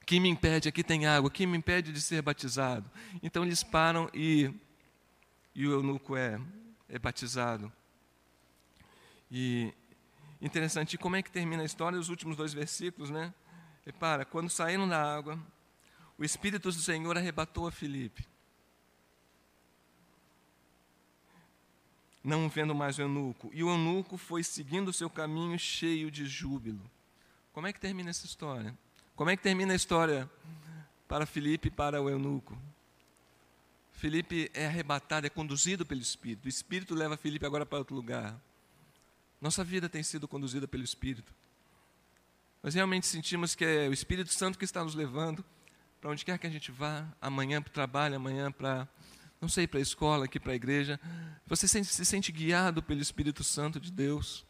O 0.00 0.04
que 0.04 0.20
me 0.20 0.28
impede? 0.28 0.68
Aqui 0.68 0.84
tem 0.84 1.06
água, 1.06 1.28
o 1.28 1.30
que 1.30 1.46
me 1.46 1.56
impede 1.56 1.92
de 1.92 2.00
ser 2.00 2.22
batizado? 2.22 2.88
Então 3.22 3.44
eles 3.44 3.62
param 3.62 4.08
e, 4.14 4.52
e 5.54 5.66
o 5.66 5.72
eunuco 5.72 6.16
é, 6.16 6.40
é 6.88 6.98
batizado. 6.98 7.72
E 9.30 9.72
interessante, 10.40 10.98
como 10.98 11.16
é 11.16 11.22
que 11.22 11.30
termina 11.30 11.62
a 11.62 11.66
história? 11.66 11.98
Os 11.98 12.08
últimos 12.08 12.36
dois 12.36 12.52
versículos, 12.52 13.10
né? 13.10 13.32
Repara, 13.84 14.24
quando 14.24 14.48
saíram 14.48 14.88
da 14.88 15.02
água, 15.02 15.38
o 16.18 16.24
Espírito 16.24 16.70
do 16.70 16.74
Senhor 16.74 17.16
arrebatou 17.16 17.66
a 17.66 17.72
Filipe. 17.72 18.24
não 22.24 22.48
vendo 22.48 22.74
mais 22.74 22.98
o 22.98 23.02
eunuco. 23.02 23.50
E 23.52 23.62
o 23.62 23.68
eunuco 23.68 24.16
foi 24.16 24.42
seguindo 24.42 24.88
o 24.88 24.92
seu 24.92 25.10
caminho 25.10 25.58
cheio 25.58 26.10
de 26.10 26.24
júbilo. 26.24 26.80
Como 27.52 27.66
é 27.66 27.72
que 27.72 27.78
termina 27.78 28.08
essa 28.08 28.24
história? 28.24 28.76
Como 29.14 29.28
é 29.28 29.36
que 29.36 29.42
termina 29.42 29.74
a 29.74 29.76
história 29.76 30.28
para 31.06 31.26
Filipe 31.26 31.68
e 31.68 31.70
para 31.70 32.00
o 32.00 32.08
eunuco? 32.08 32.58
Filipe 33.92 34.50
é 34.54 34.66
arrebatado, 34.66 35.26
é 35.26 35.30
conduzido 35.30 35.84
pelo 35.84 36.00
Espírito. 36.00 36.46
O 36.46 36.48
Espírito 36.48 36.94
leva 36.94 37.16
Filipe 37.16 37.44
agora 37.44 37.66
para 37.66 37.78
outro 37.78 37.94
lugar. 37.94 38.34
Nossa 39.40 39.62
vida 39.62 39.88
tem 39.88 40.02
sido 40.02 40.26
conduzida 40.26 40.66
pelo 40.66 40.82
Espírito. 40.82 41.32
Nós 42.62 42.74
realmente 42.74 43.06
sentimos 43.06 43.54
que 43.54 43.64
é 43.64 43.88
o 43.88 43.92
Espírito 43.92 44.32
Santo 44.32 44.58
que 44.58 44.64
está 44.64 44.82
nos 44.82 44.94
levando 44.94 45.44
para 46.04 46.10
onde 46.10 46.22
quer 46.22 46.38
que 46.38 46.46
a 46.46 46.50
gente 46.50 46.70
vá, 46.70 47.08
amanhã 47.18 47.62
para 47.62 47.70
o 47.70 47.72
trabalho, 47.72 48.16
amanhã 48.16 48.52
para 48.52 48.86
não 49.40 49.48
sei, 49.48 49.66
para 49.66 49.78
a 49.78 49.82
escola, 49.82 50.26
aqui 50.26 50.38
para 50.38 50.52
a 50.52 50.54
igreja, 50.54 51.00
você 51.46 51.66
se 51.66 52.04
sente 52.04 52.30
guiado 52.30 52.82
pelo 52.82 53.00
Espírito 53.00 53.42
Santo 53.42 53.80
de 53.80 53.90
Deus. 53.90 54.44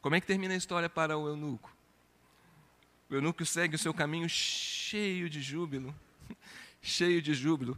Como 0.00 0.14
é 0.14 0.20
que 0.20 0.28
termina 0.28 0.54
a 0.54 0.56
história 0.56 0.88
para 0.88 1.18
o 1.18 1.26
eunuco? 1.26 1.76
O 3.10 3.16
eunuco 3.16 3.44
segue 3.44 3.74
o 3.74 3.78
seu 3.80 3.92
caminho 3.92 4.28
cheio 4.28 5.28
de 5.28 5.42
júbilo, 5.42 5.92
cheio 6.80 7.20
de 7.20 7.34
júbilo. 7.34 7.76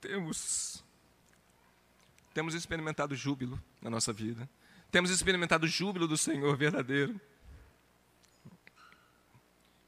Temos 0.00 0.84
temos 2.34 2.54
experimentado 2.54 3.14
júbilo 3.14 3.62
na 3.80 3.88
nossa 3.88 4.12
vida. 4.12 4.50
Temos 4.90 5.12
experimentado 5.12 5.64
o 5.64 5.68
júbilo 5.68 6.08
do 6.08 6.16
Senhor 6.16 6.56
verdadeiro. 6.56 7.20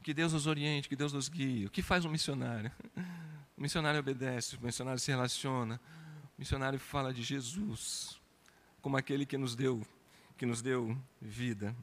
Que 0.08 0.14
Deus 0.14 0.32
nos 0.32 0.46
oriente, 0.46 0.88
que 0.88 0.96
Deus 0.96 1.12
nos 1.12 1.28
guie. 1.28 1.66
O 1.66 1.70
que 1.70 1.82
faz 1.82 2.06
um 2.06 2.08
missionário? 2.08 2.72
O 3.54 3.60
missionário 3.60 4.00
obedece, 4.00 4.56
o 4.56 4.64
missionário 4.64 4.98
se 4.98 5.10
relaciona, 5.10 5.78
o 6.24 6.40
missionário 6.40 6.78
fala 6.78 7.12
de 7.12 7.22
Jesus 7.22 8.18
como 8.80 8.96
aquele 8.96 9.26
que 9.26 9.36
nos 9.36 9.54
deu, 9.54 9.86
que 10.38 10.46
nos 10.46 10.62
deu 10.62 10.96
vida. 11.20 11.76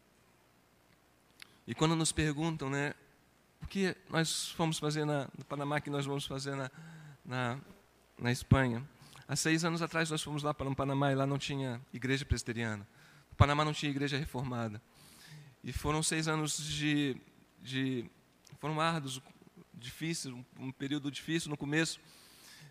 E 1.68 1.76
quando 1.76 1.96
nos 1.96 2.12
perguntam, 2.12 2.68
né, 2.68 2.96
o 3.62 3.68
que 3.68 3.96
nós 4.10 4.50
fomos 4.52 4.80
fazer 4.80 5.06
na, 5.06 5.28
no 5.38 5.46
Panamá, 5.46 5.80
que 5.80 5.92
nós 5.92 6.08
vamos 6.08 6.26
fazer 6.26 6.56
na, 6.56 6.72
na, 7.24 7.60
na 8.18 8.32
Espanha? 8.32 8.84
Há 9.28 9.36
seis 9.36 9.64
anos 9.64 9.84
atrás 9.84 10.10
nós 10.10 10.24
fomos 10.24 10.42
lá 10.42 10.52
para 10.52 10.68
o 10.68 10.76
Panamá 10.76 11.12
e 11.12 11.16
lá 11.16 11.28
não 11.28 11.38
tinha 11.38 11.80
igreja 11.94 12.26
presbiteriana. 12.26 12.88
O 13.32 13.36
Panamá 13.36 13.64
não 13.64 13.74
tinha 13.74 13.92
igreja 13.92 14.18
reformada. 14.18 14.82
E 15.64 15.72
foram 15.72 16.02
seis 16.02 16.28
anos 16.28 16.58
de, 16.58 17.18
de 17.62 18.10
foram 18.66 18.82
árduos, 18.82 19.22
difícil, 19.76 20.44
um, 20.60 20.72
período 20.72 21.12
difícil 21.12 21.52
no 21.52 21.56
começo, 21.56 22.00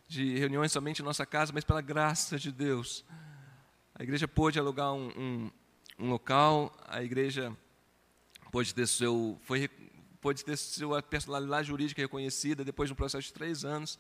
de 0.09 0.37
reuniões 0.37 0.73
somente 0.73 1.01
em 1.01 1.05
nossa 1.05 1.25
casa, 1.25 1.53
mas 1.53 1.63
pela 1.63 1.81
graça 1.81 2.37
de 2.37 2.51
Deus, 2.51 3.05
a 3.95 4.03
igreja 4.03 4.27
pôde 4.27 4.59
alugar 4.59 4.93
um, 4.93 5.07
um, 5.17 5.51
um 5.97 6.11
local, 6.11 6.77
a 6.89 7.01
igreja 7.01 7.57
pôde 8.51 8.75
ter 8.75 8.89
seu, 8.89 9.39
foi, 9.45 9.71
pôde 10.21 10.45
ter 10.45 10.57
sua 10.57 11.01
personalidade 11.01 11.69
jurídica 11.69 12.03
reconhecida 12.03 12.65
depois 12.65 12.89
de 12.89 12.93
um 12.93 12.97
processo 12.97 13.29
de 13.29 13.33
três 13.33 13.65
anos, 13.65 13.97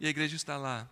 e 0.00 0.06
a 0.06 0.08
igreja 0.08 0.36
está 0.36 0.56
lá. 0.56 0.88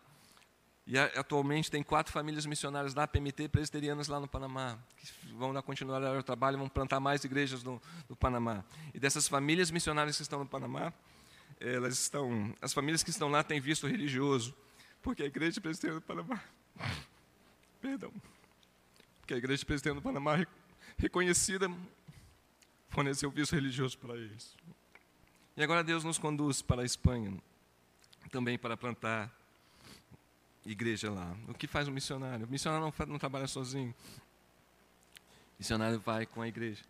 E 0.87 0.99
atualmente 0.99 1.71
tem 1.71 1.83
quatro 1.83 2.13
famílias 2.13 2.45
missionárias 2.45 2.93
da 2.93 3.07
PMT 3.07 3.49
presbiterianas 3.49 4.07
lá 4.07 4.21
no 4.21 4.29
Panamá, 4.29 4.79
que 4.99 5.33
vão 5.33 5.55
continuar 5.63 6.03
o 6.03 6.23
trabalho, 6.23 6.59
vão 6.59 6.69
plantar 6.69 7.01
mais 7.01 7.25
igrejas 7.25 7.63
no, 7.63 7.81
no 8.07 8.15
Panamá. 8.15 8.63
E 8.93 9.01
dessas 9.01 9.27
famílias 9.27 9.71
missionárias 9.71 10.17
que 10.17 10.23
estão 10.23 10.41
no 10.41 10.47
Panamá, 10.47 10.93
elas 11.59 11.99
estão, 11.99 12.55
as 12.61 12.75
famílias 12.75 13.03
que 13.03 13.09
estão 13.09 13.31
lá 13.31 13.43
têm 13.43 13.61
visto 13.61 13.87
religioso, 13.87 14.55
porque 15.01 15.23
a 15.23 15.27
igreja 15.27 15.59
presbiteriana 15.59 16.01
do 16.01 16.07
Panamá, 16.07 16.43
perdão, 17.81 18.13
porque 19.21 19.33
a 19.33 19.39
igreja 19.39 19.65
presbiteriana 19.65 20.03
do 20.03 20.05
Panamá 20.05 20.47
reconhecida 20.99 21.71
forneceu 22.91 23.31
visto 23.31 23.55
religioso 23.55 23.97
para 23.97 24.15
eles. 24.17 24.55
E 25.57 25.63
agora 25.63 25.83
Deus 25.83 26.05
nos 26.05 26.19
conduz 26.19 26.61
para 26.61 26.83
a 26.83 26.85
Espanha, 26.85 27.33
também 28.31 28.59
para 28.59 28.77
plantar 28.77 29.33
igreja 30.65 31.11
lá. 31.11 31.37
O 31.49 31.55
que 31.55 31.67
faz 31.67 31.89
um 31.89 31.93
missionário? 31.93 32.47
O 32.47 32.51
missionário 32.51 32.93
não, 32.99 33.07
não 33.07 33.19
trabalha 33.19 33.47
sozinho. 33.47 33.95
O 35.19 35.59
missionário 35.59 36.01
vai 36.01 36.27
com 36.27 36.43
a 36.43 36.49
igreja. 36.49 36.83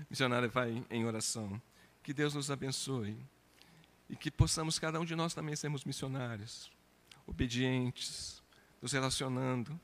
O 0.00 0.06
missionário 0.10 0.48
vai 0.50 0.84
em 0.90 1.04
oração. 1.04 1.60
Que 2.02 2.12
Deus 2.12 2.34
nos 2.34 2.50
abençoe 2.50 3.16
e 4.08 4.16
que 4.16 4.30
possamos 4.30 4.78
cada 4.78 4.98
um 4.98 5.04
de 5.04 5.14
nós 5.14 5.34
também 5.34 5.54
sermos 5.54 5.84
missionários, 5.84 6.70
obedientes, 7.26 8.42
nos 8.80 8.92
relacionando, 8.92 9.78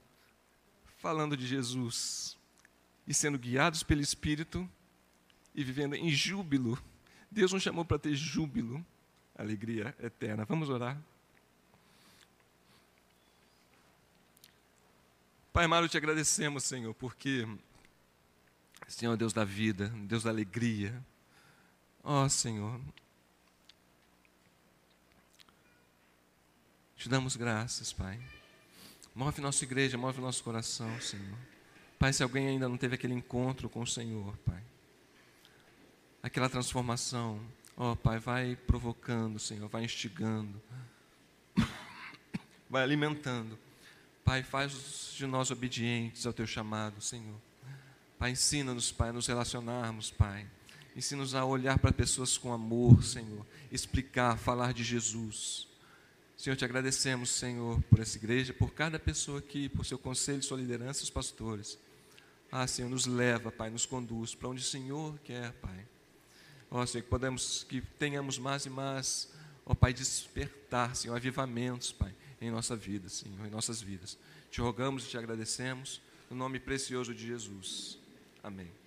falando 0.97 1.37
de 1.37 1.47
Jesus 1.47 2.39
e 3.07 3.13
sendo 3.13 3.39
guiados 3.39 3.83
pelo 3.83 4.01
Espírito 4.01 4.69
e 5.55 5.63
vivendo 5.63 5.95
em 5.95 6.09
júbilo. 6.09 6.83
Deus 7.31 7.53
nos 7.53 7.63
chamou 7.63 7.85
para 7.85 7.99
ter 7.99 8.15
júbilo, 8.15 8.85
alegria 9.37 9.95
eterna. 10.01 10.45
Vamos 10.45 10.71
orar. 10.71 10.99
Pai 15.55 15.67
amado, 15.67 15.89
te 15.89 15.97
agradecemos, 15.97 16.65
Senhor, 16.65 16.93
porque 16.95 17.47
Senhor 18.89 19.17
Deus 19.17 19.33
da 19.33 19.45
vida, 19.45 19.89
Deus 19.89 20.25
da 20.25 20.31
alegria. 20.31 21.01
Ó 22.03 22.25
oh, 22.25 22.29
Senhor, 22.29 22.81
Te 26.97 27.09
damos 27.09 27.37
graças, 27.37 27.93
Pai. 27.93 28.21
Move 29.15 29.41
nossa 29.41 29.63
igreja, 29.63 29.97
move 29.97 30.21
nosso 30.21 30.43
coração, 30.43 31.01
Senhor. 31.01 31.39
Pai, 32.01 32.13
se 32.13 32.25
alguém 32.25 32.49
ainda 32.49 32.69
não 32.69 32.77
teve 32.77 32.97
aquele 32.97 33.15
encontro 33.15 33.69
com 33.69 33.83
o 33.83 33.87
Senhor, 33.87 34.37
Pai, 34.39 34.61
aquela 36.21 36.49
transformação, 36.49 37.41
ó 37.77 37.93
oh, 37.93 37.97
Pai, 37.97 38.19
vai 38.19 38.57
provocando, 38.57 39.39
Senhor, 39.39 39.69
vai 39.69 39.85
instigando, 39.85 40.61
vai 42.69 42.83
alimentando. 42.83 43.57
Pai, 44.25 44.43
faz 44.43 45.13
de 45.15 45.27
nós 45.27 45.51
obedientes 45.51 46.25
ao 46.27 46.33
Teu 46.33 46.47
chamado, 46.47 47.01
Senhor. 47.01 47.39
Pai, 48.19 48.31
ensina-nos, 48.31 48.91
Pai, 48.91 49.11
a 49.11 49.13
nos 49.13 49.27
relacionarmos, 49.27 50.11
Pai. 50.11 50.47
Ensina-nos 50.97 51.35
a 51.35 51.45
olhar 51.45 51.79
para 51.79 51.93
pessoas 51.93 52.39
com 52.39 52.53
amor, 52.53 53.05
Senhor. 53.05 53.45
Explicar, 53.71 54.39
falar 54.39 54.73
de 54.73 54.83
Jesus. 54.83 55.69
Senhor, 56.37 56.57
te 56.57 56.65
agradecemos, 56.65 57.31
Senhor, 57.31 57.83
por 57.83 58.01
essa 58.01 58.17
igreja, 58.17 58.55
por 58.55 58.73
cada 58.73 58.99
pessoa 58.99 59.41
aqui, 59.41 59.69
por 59.69 59.85
seu 59.85 59.99
conselho, 59.99 60.43
sua 60.43 60.57
liderança 60.57 61.03
os 61.03 61.11
pastores. 61.11 61.79
Ah, 62.51 62.67
Senhor, 62.67 62.89
nos 62.89 63.07
leva, 63.07 63.53
Pai, 63.53 63.69
nos 63.69 63.85
conduz 63.85 64.35
para 64.35 64.49
onde 64.49 64.63
o 64.63 64.65
Senhor 64.65 65.19
quer, 65.25 65.53
Pai. 65.55 65.87
Ó 66.71 66.85
Senhor, 66.87 67.05
que 67.05 67.11
podemos, 67.11 67.65
que 67.65 67.81
tenhamos 67.99 68.39
mais 68.39 68.65
e 68.65 68.71
mais, 68.71 69.31
ó 69.67 69.75
Pai, 69.75 69.93
despertar, 69.93 70.97
Senhor, 70.97 71.15
avivamentos, 71.15 71.93
Pai, 71.93 72.15
em 72.47 72.51
nossa 72.51 72.77
vida, 72.77 73.09
Senhor, 73.09 73.47
em 73.47 73.51
nossas 73.51 73.81
vidas. 73.81 74.19
Te 74.51 74.61
rogamos 74.61 75.05
e 75.05 75.09
te 75.09 75.19
agradecemos, 75.19 76.01
no 76.31 76.37
nome 76.37 76.61
precioso 76.61 77.15
de 77.15 77.27
Jesus. 77.27 77.99
Amém. 78.43 78.84